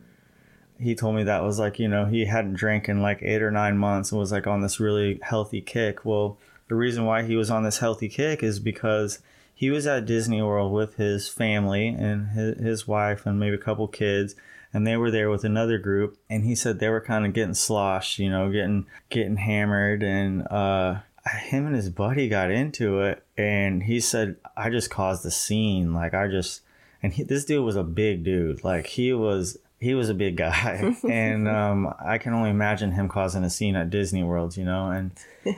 [0.79, 3.51] he told me that was like you know he hadn't drank in like eight or
[3.51, 6.05] nine months and was like on this really healthy kick.
[6.05, 6.39] Well,
[6.69, 9.21] the reason why he was on this healthy kick is because
[9.55, 13.59] he was at Disney World with his family and his, his wife and maybe a
[13.59, 14.37] couple kids
[14.73, 17.55] and they were there with another group and he said they were kind of getting
[17.55, 20.99] sloshed you know getting getting hammered and uh
[21.41, 25.93] him and his buddy got into it and he said i just caused the scene
[25.93, 26.63] like i just
[27.03, 30.37] and he, this dude was a big dude like he was he was a big
[30.37, 34.65] guy and um, i can only imagine him causing a scene at disney world you
[34.65, 35.11] know and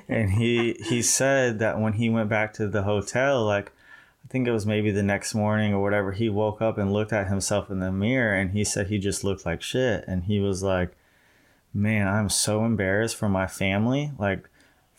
[0.08, 3.72] and he he said that when he went back to the hotel like
[4.24, 7.12] I think it was maybe the next morning or whatever, he woke up and looked
[7.12, 10.04] at himself in the mirror and he said he just looked like shit.
[10.06, 10.96] And he was like,
[11.74, 14.12] Man, I'm so embarrassed for my family.
[14.18, 14.48] Like,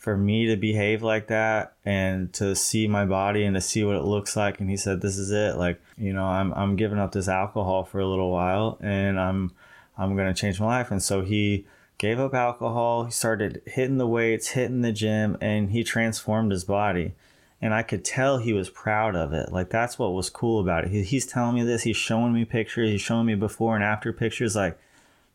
[0.02, 3.94] for me to behave like that and to see my body and to see what
[3.94, 4.58] it looks like.
[4.58, 5.56] And he said, This is it.
[5.56, 9.52] Like, you know, I'm, I'm giving up this alcohol for a little while and I'm,
[9.96, 10.90] I'm going to change my life.
[10.90, 11.66] And so he
[11.98, 13.04] gave up alcohol.
[13.04, 17.14] He started hitting the weights, hitting the gym, and he transformed his body
[17.60, 19.52] and I could tell he was proud of it.
[19.52, 20.90] Like that's what was cool about it.
[20.90, 21.84] He, he's telling me this.
[21.84, 22.90] He's showing me pictures.
[22.90, 24.56] He's showing me before and after pictures.
[24.56, 24.76] Like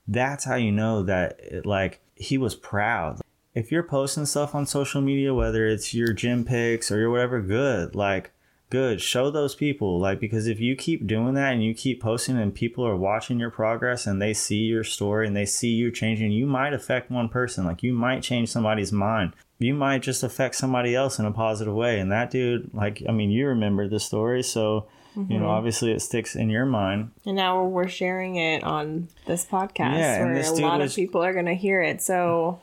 [0.09, 3.21] that's how you know that it, like he was proud.
[3.57, 7.41] If you're posting stuff on social media, whether it's your gym pics or your whatever,
[7.41, 7.95] good.
[7.95, 8.31] Like
[8.69, 9.01] good.
[9.01, 9.99] Show those people.
[9.99, 13.39] Like because if you keep doing that and you keep posting and people are watching
[13.39, 17.09] your progress and they see your story and they see you changing, you might affect
[17.09, 17.65] one person.
[17.65, 21.73] Like you might change somebody's mind you might just affect somebody else in a positive
[21.73, 21.99] way.
[21.99, 25.45] And that dude, like, I mean, you remember the story, so you know, mm-hmm.
[25.45, 27.09] obviously it sticks in your mind.
[27.25, 31.23] And now we're sharing it on this podcast Yeah, where a lot was- of people
[31.23, 32.03] are going to hear it.
[32.03, 32.59] So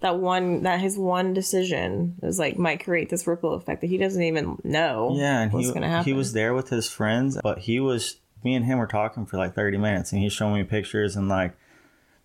[0.00, 3.96] that one, that his one decision is like might create this ripple effect that he
[3.98, 6.04] doesn't even know Yeah, and what's he going to happen.
[6.04, 9.36] he was there with his friends, but he was me and him were talking for
[9.38, 11.54] like thirty minutes, and he's showing me pictures and like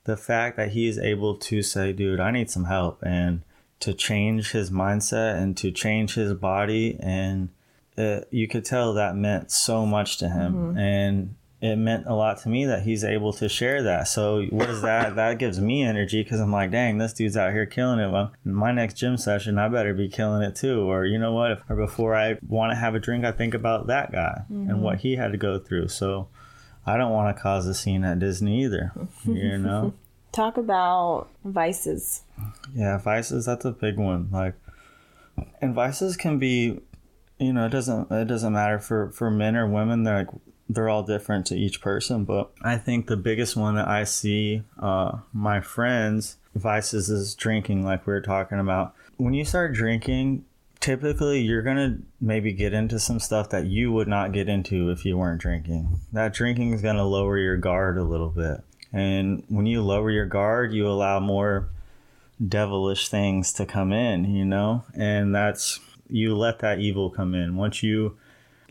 [0.03, 3.41] the fact that he is able to say, "Dude, I need some help," and
[3.79, 7.49] to change his mindset and to change his body, and
[7.97, 10.77] uh you could tell that meant so much to him, Mm-hmm.
[10.77, 14.08] and it meant a lot to me that he's able to share that.
[14.08, 15.15] So what is that?
[15.15, 18.10] that gives me energy because I'm like, dang, this dude's out here killing it.
[18.10, 20.89] Well, my next gym session, I better be killing it too.
[20.89, 21.52] Or you know what?
[21.52, 24.82] If, or before I want to have a drink, I think about that guy and
[24.82, 25.02] what mm-hmm.
[25.02, 25.89] he had to go through.
[25.89, 26.30] So
[26.86, 28.91] I don't want to cause a scene at Disney either.
[29.26, 29.93] You know?
[30.32, 32.24] Talk about vices.
[32.74, 34.30] Yeah, vices that's a big one.
[34.32, 34.56] Like
[35.62, 36.80] and vices can be
[37.38, 40.04] you know, it doesn't it doesn't matter for for men or women.
[40.04, 40.30] They're like
[40.73, 44.63] they're all different to each person, but I think the biggest one that I see
[44.79, 48.93] uh my friends vices is drinking like we were talking about.
[49.17, 50.45] When you start drinking,
[50.79, 55.05] typically you're to maybe get into some stuff that you would not get into if
[55.05, 55.99] you weren't drinking.
[56.12, 58.62] That drinking is to lower your guard a little bit.
[58.91, 61.69] And when you lower your guard, you allow more
[62.46, 64.83] devilish things to come in, you know?
[64.93, 65.79] And that's
[66.10, 67.56] you let that evil come in.
[67.56, 68.17] Once you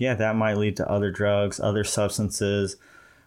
[0.01, 2.77] yeah, that might lead to other drugs, other substances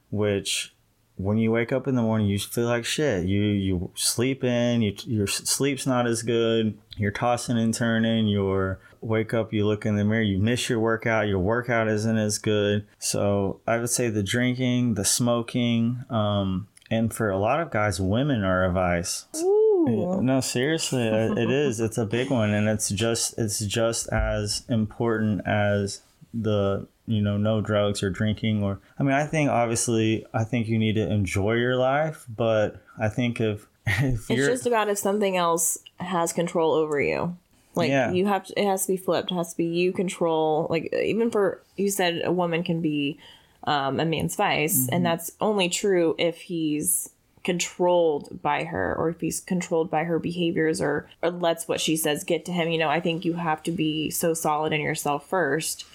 [0.10, 0.74] which
[1.16, 3.26] when you wake up in the morning you feel like shit.
[3.26, 6.76] You you sleep in, you your sleep's not as good.
[6.98, 10.80] You're tossing and turning, you're wake up, you look in the mirror, you miss your
[10.80, 12.88] workout, your workout isn't as good.
[12.98, 18.02] So I would say the drinking, the smoking, um, and for a lot of guys,
[18.02, 19.26] women are a vice.
[19.36, 20.22] Ooh.
[20.24, 21.80] No, seriously, it is.
[21.80, 26.02] It's a big one, and it's just it's just as important as
[26.34, 28.80] the you know no drugs or drinking or.
[29.00, 33.10] I mean, I think obviously, I think you need to enjoy your life, but I
[33.10, 37.36] think if if It's just about if something else has control over you.
[37.76, 38.12] Like Yeah.
[38.12, 39.32] you have to, it has to be flipped.
[39.32, 40.68] It has to be you control.
[40.70, 43.18] Like even for you said, a woman can be
[43.66, 44.96] um, a man's vice, Mm-hmm.
[44.96, 47.10] and that's only true if he's
[47.44, 51.96] controlled by her or if he's controlled by her behaviors or or lets what she
[51.98, 54.80] says get to him you know i think you have to be so solid in
[54.80, 55.86] yourself first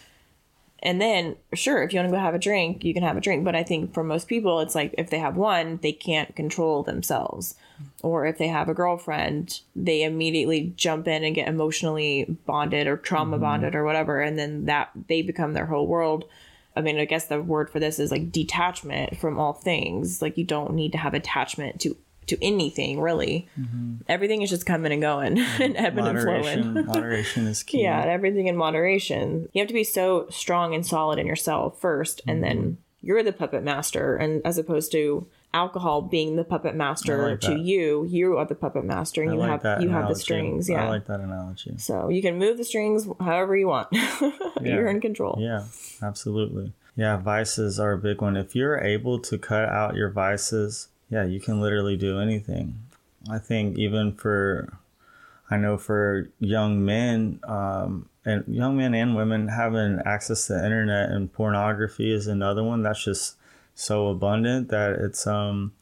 [0.81, 3.20] and then sure if you want to go have a drink you can have a
[3.20, 6.35] drink but i think for most people it's like if they have one they can't
[6.37, 7.55] control themselves.
[8.03, 12.97] Or if they have a girlfriend they immediately jump in and get emotionally bonded or
[12.97, 13.45] trauma mm-hmm.
[13.45, 16.24] bonded or whatever and then that they become their whole world.
[16.76, 20.22] I mean i guess the word for this is like detachment from all things.
[20.22, 21.97] Like you don't need to have attachment to
[22.29, 23.49] to anything really
[24.09, 27.83] everything is just coming and going and ebbing and flowing moderation, is key.
[27.83, 29.49] yeah, and everything in moderation.
[29.53, 32.72] You have to be so strong and solid in yourself first, and then Mm-hmm.
[33.07, 34.16] you're the puppet master.
[34.16, 37.59] And as opposed to alcohol being the puppet master like to that.
[37.61, 40.68] you, you are the puppet master, and I you like have you have the strings.
[40.68, 41.74] Yeah, I like that analogy.
[41.79, 43.89] so you can move the strings however you want.
[43.93, 44.31] yeah.
[44.62, 45.37] you're in control.
[45.41, 45.64] Yeah,
[46.03, 46.72] absolutely.
[46.97, 48.37] Yeah, vices are a big one.
[48.37, 52.80] If you're able to cut out your vices, yeah, you can literally do anything.
[53.30, 54.78] I think even for,
[55.50, 61.11] I know for young men, um, and young men and women having access to internet
[61.11, 63.36] and pornography is another one that's just
[63.74, 65.72] so abundant that it's um,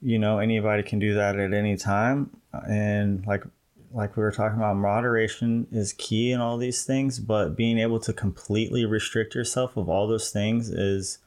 [0.00, 2.30] you know, anybody can do that at any time,
[2.68, 3.44] and like
[3.92, 7.98] like we were talking about, moderation is key in all these things, but being able
[7.98, 11.18] to completely restrict yourself of all those things is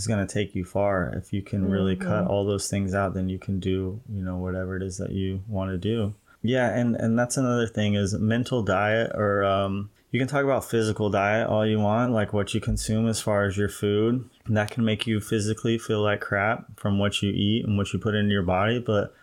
[0.00, 1.12] is going to take you far.
[1.16, 4.36] If you can really cut all those things out, then you can do, you know,
[4.36, 6.14] whatever it is that you want to do.
[6.42, 10.64] Yeah, and and that's another thing is mental diet or um you can talk about
[10.64, 14.28] physical diet all you want, like what you consume as far as your food.
[14.46, 17.98] That can make you physically feel like crap from what you eat and what you
[17.98, 19.14] put into your body, but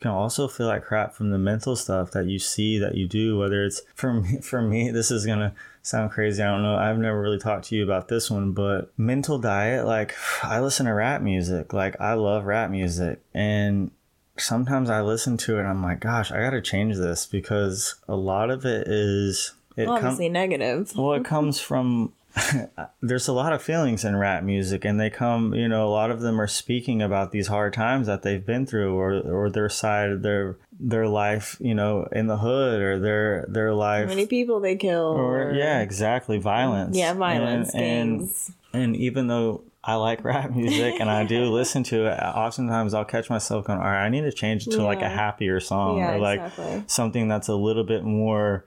[0.00, 3.38] can also feel like crap from the mental stuff that you see that you do
[3.38, 6.98] whether it's for me for me this is gonna sound crazy i don't know i've
[6.98, 10.92] never really talked to you about this one but mental diet like i listen to
[10.92, 13.90] rap music like i love rap music and
[14.38, 18.16] sometimes i listen to it and i'm like gosh i gotta change this because a
[18.16, 20.96] lot of it is it comes Obviously negative.
[20.96, 22.12] well, it comes from.
[23.00, 25.54] there's a lot of feelings in rap music, and they come.
[25.54, 28.66] You know, a lot of them are speaking about these hard times that they've been
[28.66, 31.56] through, or or their side of their their life.
[31.60, 34.08] You know, in the hood, or their their How life.
[34.08, 35.14] many people they kill?
[35.16, 36.96] or yeah, exactly, violence.
[36.96, 38.30] yeah, violence, and, and
[38.74, 43.04] and even though I like rap music and I do listen to it, oftentimes I'll
[43.06, 45.98] catch myself going, "All right, I need to change it to like a happier song
[45.98, 46.84] Yeah, or like exactly.
[46.86, 48.66] something that's a little bit more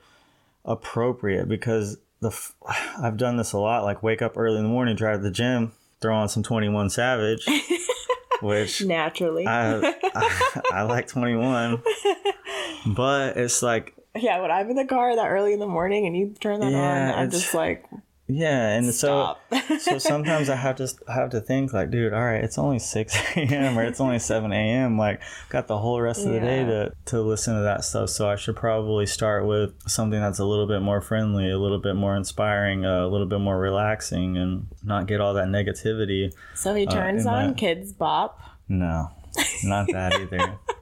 [0.64, 2.54] appropriate." Because the f-
[3.02, 3.84] I've done this a lot.
[3.84, 6.68] Like wake up early in the morning, drive to the gym, throw on some Twenty
[6.68, 7.46] One Savage,
[8.42, 9.46] which Naturally.
[9.46, 11.82] I, I I like Twenty One,
[12.86, 16.16] but it's like yeah, when I'm in the car that early in the morning and
[16.16, 17.84] you turn that Yeah, on, I'm just like,
[18.30, 19.36] yeah, and so.
[19.50, 19.80] stop.
[19.80, 23.14] so sometimes I have to have to think like, dude, all right, it's only six
[23.36, 23.78] a.m.
[23.78, 24.96] or it's only seven a.m.
[24.98, 28.10] Like, got the whole rest of the day to to listen to that stuff.
[28.10, 31.80] So I should probably start with something that's a little bit more friendly, a little
[31.80, 36.32] bit more inspiring, uh, a little bit more relaxing, and not get all that negativity.
[36.54, 38.38] so he turns in on that- Kidz Bop.
[38.68, 39.08] No,
[39.64, 40.58] not that either.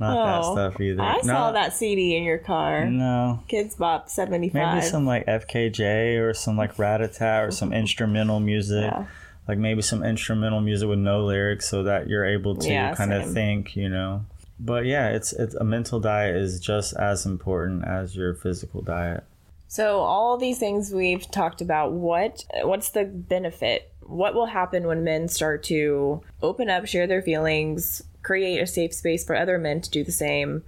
[0.00, 1.02] Not that Oh, stuff either.
[1.02, 2.86] I no, saw that CD in your car.
[2.86, 4.74] No, Kidz Bop 75.
[4.74, 8.84] maybe some like FKJ or some like Rat-a-tat or some instrumental music.
[8.92, 9.06] Yeah.
[9.48, 13.12] like maybe some instrumental music with no lyrics so that you're able to Yeah, kind
[13.12, 14.24] of think you know
[14.60, 19.24] but yeah it's it's a mental diet is just as important as your physical diet
[19.68, 23.92] So all these things we've talked about, what what's the benefit?
[24.02, 28.92] What will happen when men start to open up, share their feelings, create a safe
[28.94, 30.62] space for other men to do the same,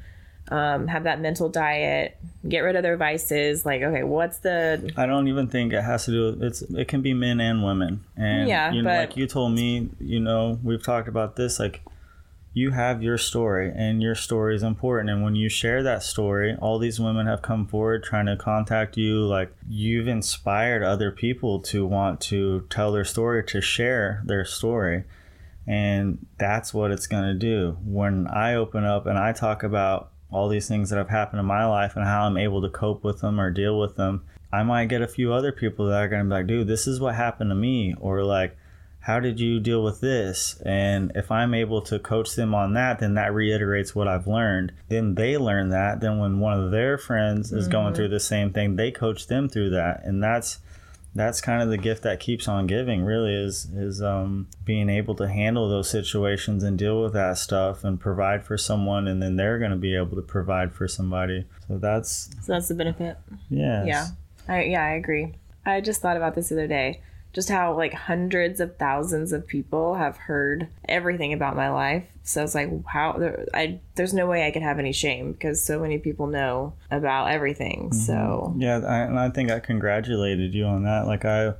[0.50, 2.16] um, have that mental diet,
[2.48, 3.64] get rid of their vices?
[3.66, 6.88] Like, okay, what's the i don't even think it has to do with it's it
[6.88, 10.20] can be men and women and Yeah, you know but- like you told me you
[10.20, 11.82] know we've talked about this like
[12.52, 16.56] you have your story and your story is important and when you share that story
[16.60, 21.60] all these women have come forward trying to contact you like you've inspired other people
[21.60, 25.04] to want to tell their story to share their story
[25.66, 30.10] and that's what it's going to do when i open up and i talk about
[30.30, 33.04] all these things that have happened in my life and how i'm able to cope
[33.04, 36.08] with them or deal with them i might get a few other people that are
[36.08, 38.56] going to be like dude this is what happened to me or like
[39.00, 40.60] how did you deal with this?
[40.64, 44.72] And if I'm able to coach them on that, then that reiterates what I've learned.
[44.88, 46.00] Then they learn that.
[46.00, 47.94] Then when one of their friends is going mm-hmm.
[47.94, 50.02] through the same thing, they coach them through that.
[50.04, 50.58] And that's
[51.14, 55.14] that's kind of the gift that keeps on giving really is is um, being able
[55.16, 59.36] to handle those situations and deal with that stuff and provide for someone and then
[59.36, 63.16] they're going to be able to provide for somebody so that's So that's the benefit.
[63.48, 64.06] yeah Yeah.
[64.48, 65.34] I yeah, I agree.
[65.66, 67.00] I just thought about this the other day.
[67.32, 72.04] Just how like hundreds of thousands of people have heard everything about my life.
[72.22, 75.62] So it's like how there, I there's no way I could have any shame because
[75.62, 77.90] so many people know about everything.
[77.90, 77.98] Mm-hmm.
[77.98, 81.06] So Yeah, I, and I think I congratulated you on that.
[81.06, 81.54] Like I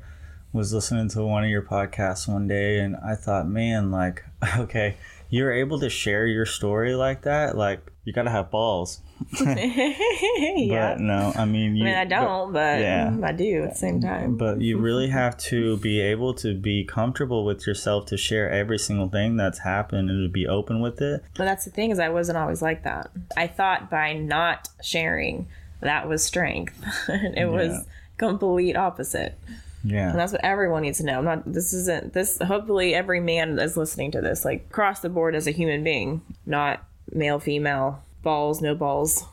[0.53, 4.25] was listening to one of your podcasts one day, and I thought, man, like,
[4.59, 4.97] okay,
[5.29, 7.57] you're able to share your story like that.
[7.57, 9.01] Like, you gotta have balls.
[9.41, 10.95] yeah.
[10.95, 13.17] But no, I mean, you, I mean, I don't, but, yeah.
[13.23, 14.37] I do at the same time.
[14.37, 18.79] But you really have to be able to be comfortable with yourself to share every
[18.79, 21.23] single thing that's happened and to be open with it.
[21.37, 23.11] But that's the thing is, I wasn't always like that.
[23.37, 25.47] I thought by not sharing,
[25.81, 26.75] that was strength,
[27.09, 27.45] it Yeah.
[27.47, 27.87] was
[28.19, 29.39] complete opposite.
[29.83, 30.11] Yeah.
[30.11, 31.19] And that's what everyone needs to know.
[31.21, 31.51] I'm not.
[31.51, 32.13] This isn't.
[32.13, 32.39] This.
[32.39, 36.21] Hopefully, every man that's listening to this, like across the board, as a human being,
[36.45, 39.25] not male, female, balls, no balls.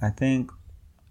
[0.00, 0.50] I think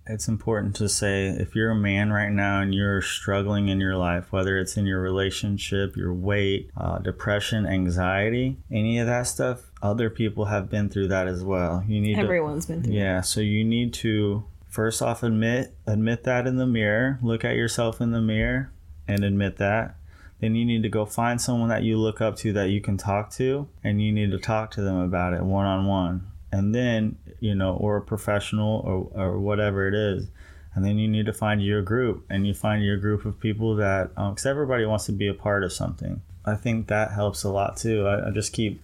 [0.07, 3.97] it's important to say if you're a man right now and you're struggling in your
[3.97, 9.71] life, whether it's in your relationship, your weight, uh, depression, anxiety, any of that stuff,
[9.81, 11.83] other people have been through that as well.
[11.87, 12.93] You need to Everyone's been through.
[12.93, 17.55] Yeah, so you need to first off admit admit that in the mirror, look at
[17.55, 18.71] yourself in the mirror
[19.07, 19.95] and admit that.
[20.39, 22.97] Then you need to go find someone that you look up to that you can
[22.97, 26.27] talk to and you need to talk to them about it one on one.
[26.51, 28.81] And then, you know, or a professional
[29.13, 30.27] or or whatever it is.
[30.73, 33.75] And then you need to find your group and you find your group of people
[33.77, 36.21] that because everybody wants to be a part of something.
[36.45, 38.05] I think that helps a lot too.
[38.05, 38.81] I, I just keep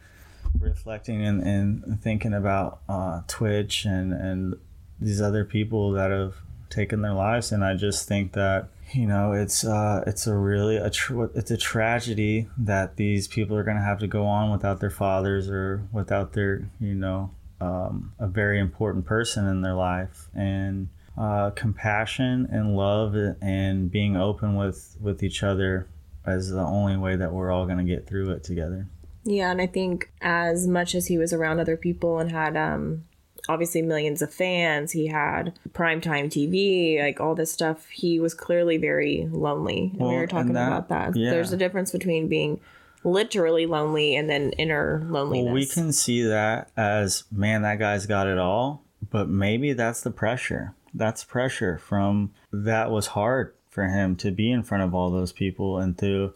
[0.59, 4.55] reflecting and, and thinking about uh, Twitch and, and
[4.99, 6.35] these other people that have
[6.69, 10.77] taken their lives, and I just think that you know it's uh, it's a really
[10.77, 14.51] a tr- it's a tragedy that these people are going to have to go on
[14.51, 17.31] without their fathers or without their you know
[17.61, 24.15] um, a very important person in their life and uh, compassion and love and being
[24.17, 25.87] open with with each other
[26.27, 28.87] is the only way that we're all going to get through it together.
[29.23, 33.05] Yeah, and I think as much as he was around other people and had um
[33.49, 38.77] obviously millions of fans, he had primetime TV, like all this stuff, he was clearly
[38.77, 39.91] very lonely.
[39.99, 41.15] And we were talking that- about that.
[41.15, 41.31] yeah.
[41.31, 42.59] There's a difference between being
[43.03, 45.45] literally lonely and then inner loneliness.
[45.45, 50.01] Well, we can see that as man, that guy's got it all, but maybe that's
[50.01, 50.75] the pressure.
[50.93, 55.31] That's pressure from that was hard for him to be in front of all those
[55.31, 56.33] people and to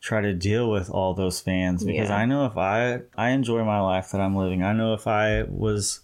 [0.00, 2.16] try to deal with all those fans because Yeah.
[2.16, 4.62] I know if I I enjoy my life that I'm living.
[4.62, 6.00] I know if I was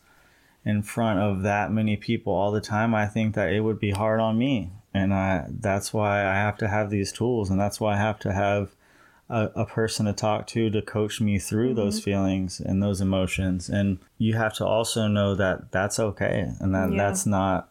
[0.65, 3.91] in front of that many people all the time, I think that it would be
[3.91, 4.71] hard on me.
[4.93, 8.19] And I that's why I have to have these tools and that's why I have
[8.21, 8.75] to have
[9.35, 13.68] a, a person to talk to to coach me through those feelings and those emotions.
[13.68, 16.97] And you have to also know that that's okay and that Yeah.
[16.97, 17.68] that's not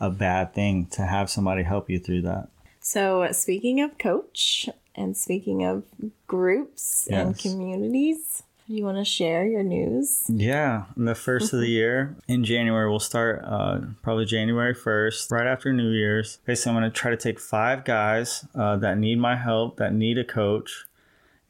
[0.00, 2.48] a bad thing to have somebody help you through that.
[2.80, 5.82] So, speaking of coach and speaking of
[6.26, 10.24] groups and communities, do you want to share your news?
[10.28, 15.46] yeah the first of the year in january we'll start uh, probably january 1st right
[15.46, 16.38] after new year's.
[16.46, 19.92] Basically i'm going to try to take five guys uh, that need my help that
[19.92, 20.84] need a coach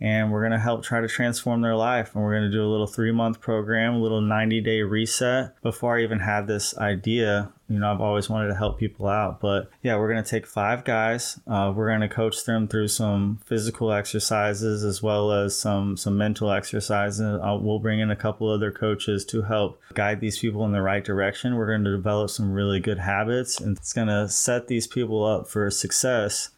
[0.03, 2.13] and we're going to help try to transform their life.
[2.15, 5.55] And we're going to do a little three month program, a little 90 day reset.
[5.63, 9.41] Before I even had this idea, you know, I've always wanted to help people out.
[9.41, 11.39] But yeah, we're going to take five guys.
[11.47, 16.19] Uh, we're going to coach them through some physical exercises as well as some, some
[16.19, 17.21] mental exercises.
[17.21, 20.83] Uh, we'll bring in a couple other coaches to help guide these people in the
[20.83, 21.55] right direction.
[21.55, 25.25] We're going to develop some really good habits and it's going to set these people
[25.25, 26.51] up for success.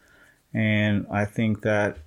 [0.55, 1.99] And I think that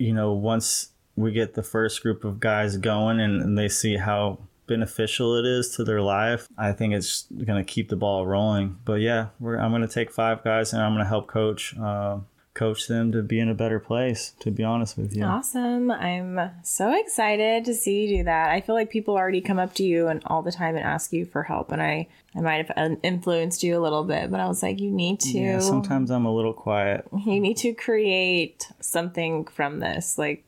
[0.00, 3.98] you know, once we get the first group of guys going and, and they see
[3.98, 8.26] how beneficial it is to their life, I think it's going to keep the ball
[8.26, 8.78] rolling.
[8.84, 12.18] But yeah, I'm going to take five guys and I'm going to help coach uh,
[12.54, 14.34] coach them to be in a better place.
[14.40, 15.90] To be honest with you, Awesome.
[15.90, 18.50] I'm so excited to see you do that.
[18.50, 21.12] I feel like people already come up to you and all the time and ask
[21.12, 21.70] you for help.
[21.72, 24.90] And I, I might have influenced you a little bit, but I was like, you
[24.90, 27.06] need to, yeah, sometimes I'm a little quiet.
[27.26, 30.18] you need to create something from this.
[30.18, 30.44] Like,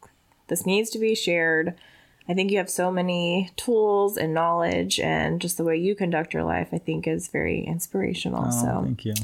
[0.48, 1.74] this needs to be shared.
[2.28, 6.32] I think you have so many tools and knowledge, and just the way you conduct
[6.32, 8.44] your life, I think, is very inspirational.
[8.46, 9.14] Oh, so, thank you.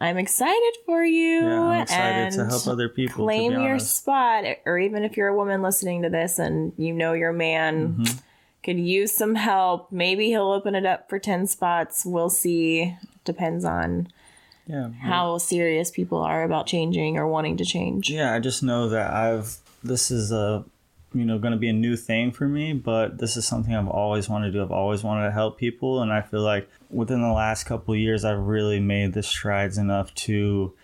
[0.00, 1.40] I'm excited for you.
[1.46, 3.16] Yeah, I'm excited to help other people.
[3.18, 6.92] to Claim your spot, or even if you're a woman listening to this and you
[6.94, 8.18] know your man Mm-hmm.
[8.62, 12.06] could use some help, maybe he'll open it up for 10 spots.
[12.06, 12.96] We'll see.
[13.26, 14.08] Depends on
[14.66, 18.08] Yeah, how serious people are about changing or wanting to change.
[18.10, 18.32] yeah.
[18.34, 19.58] I just know that I've.
[19.82, 20.64] This is a,
[21.12, 23.88] you know, going to be a new thing for me, but this is something I've
[23.88, 24.62] always wanted to do.
[24.62, 28.24] I've always wanted to help people, and I feel like within the last couple years,
[28.24, 30.74] I've really made the strides enough to.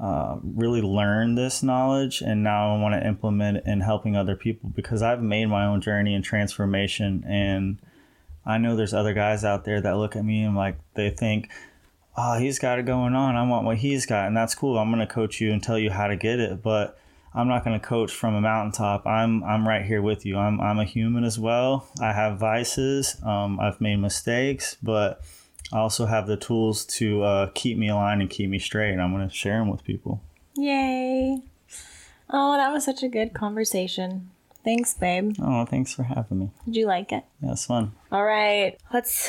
[0.00, 4.68] Uh, really learn this knowledge and now I want to implement in helping other people
[4.74, 7.78] because I've made my own journey and transformation and
[8.44, 11.50] I know there's other guys out there that look at me and like they think
[12.16, 13.36] oh, he's got it going on.
[13.36, 14.78] I want what he's got, and that's cool.
[14.78, 16.98] I'm gonna coach you and tell you how to get it, but
[17.34, 19.06] I'm not gonna coach from a mountaintop.
[19.06, 20.36] I'm I'm right here with you.
[20.36, 21.88] I'm I'm a human as well.
[22.00, 23.16] I have vices.
[23.22, 25.22] Um, I've made mistakes, but
[25.72, 28.92] I also have the tools to uh, keep me aligned and keep me straight.
[28.92, 30.20] And I'm gonna share them with people.
[30.56, 31.40] Yay.
[32.28, 34.30] Oh, that was such a good conversation.
[34.64, 35.34] Thanks, babe.
[35.42, 36.50] Oh, thanks for having me.
[36.66, 37.24] Did you like it?
[37.42, 37.92] Yeah, it's fun.
[38.12, 38.78] All right.
[38.92, 39.28] Let's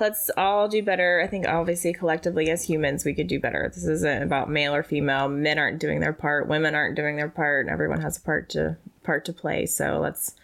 [0.00, 1.22] let's all do better.
[1.24, 3.70] I think obviously collectively as humans we could do better.
[3.74, 5.28] This isn't about male or female.
[5.28, 7.64] Men aren't doing their part, women aren't doing their part.
[7.64, 9.64] And everyone has a part to part to play.
[9.66, 10.34] So let's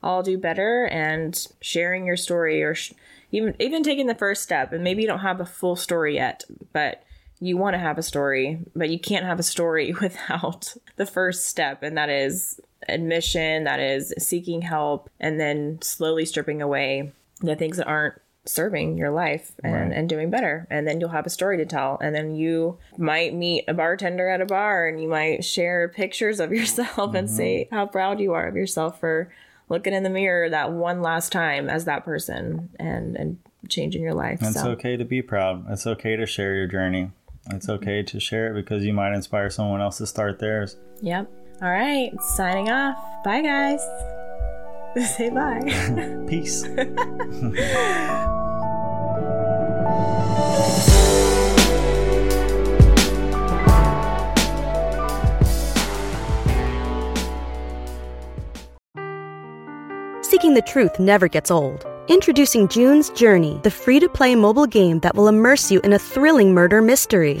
[0.00, 2.92] all do better and sharing your story or sh-
[3.32, 6.44] even even taking the first step and maybe you don't have a full story yet,
[6.72, 7.02] but
[7.40, 11.46] you want to have a story, but you can't have a story without the first
[11.46, 17.56] step, and that is admission, that is seeking help, and then slowly stripping away the
[17.56, 19.92] things that aren't serving your life and, Right.
[19.92, 20.66] and doing better.
[20.70, 21.98] And then you'll have a story to tell.
[22.00, 26.40] And then you might meet a bartender at a bar and you might share pictures
[26.40, 27.36] of yourself and mm-hmm.
[27.36, 29.30] say how proud you are of yourself for
[29.68, 34.14] looking in the mirror that one last time as that person and, and changing your
[34.14, 34.38] life.
[34.40, 34.70] It's so.
[34.70, 35.66] okay to be proud.
[35.68, 37.10] It's okay to share your journey.
[37.50, 37.82] It's mm-hmm.
[37.82, 40.76] okay to share it because you might inspire someone else to start theirs.
[41.02, 41.30] Yep.
[41.60, 42.12] All right.
[42.36, 42.96] Signing off.
[43.24, 43.80] Bye, guys.
[45.16, 45.62] Say bye.
[46.28, 46.62] Peace.
[60.22, 61.84] Seeking the truth never gets old.
[62.06, 65.98] Introducing June's Journey, the free to play mobile game that will immerse you in a
[65.98, 67.40] thrilling murder mystery.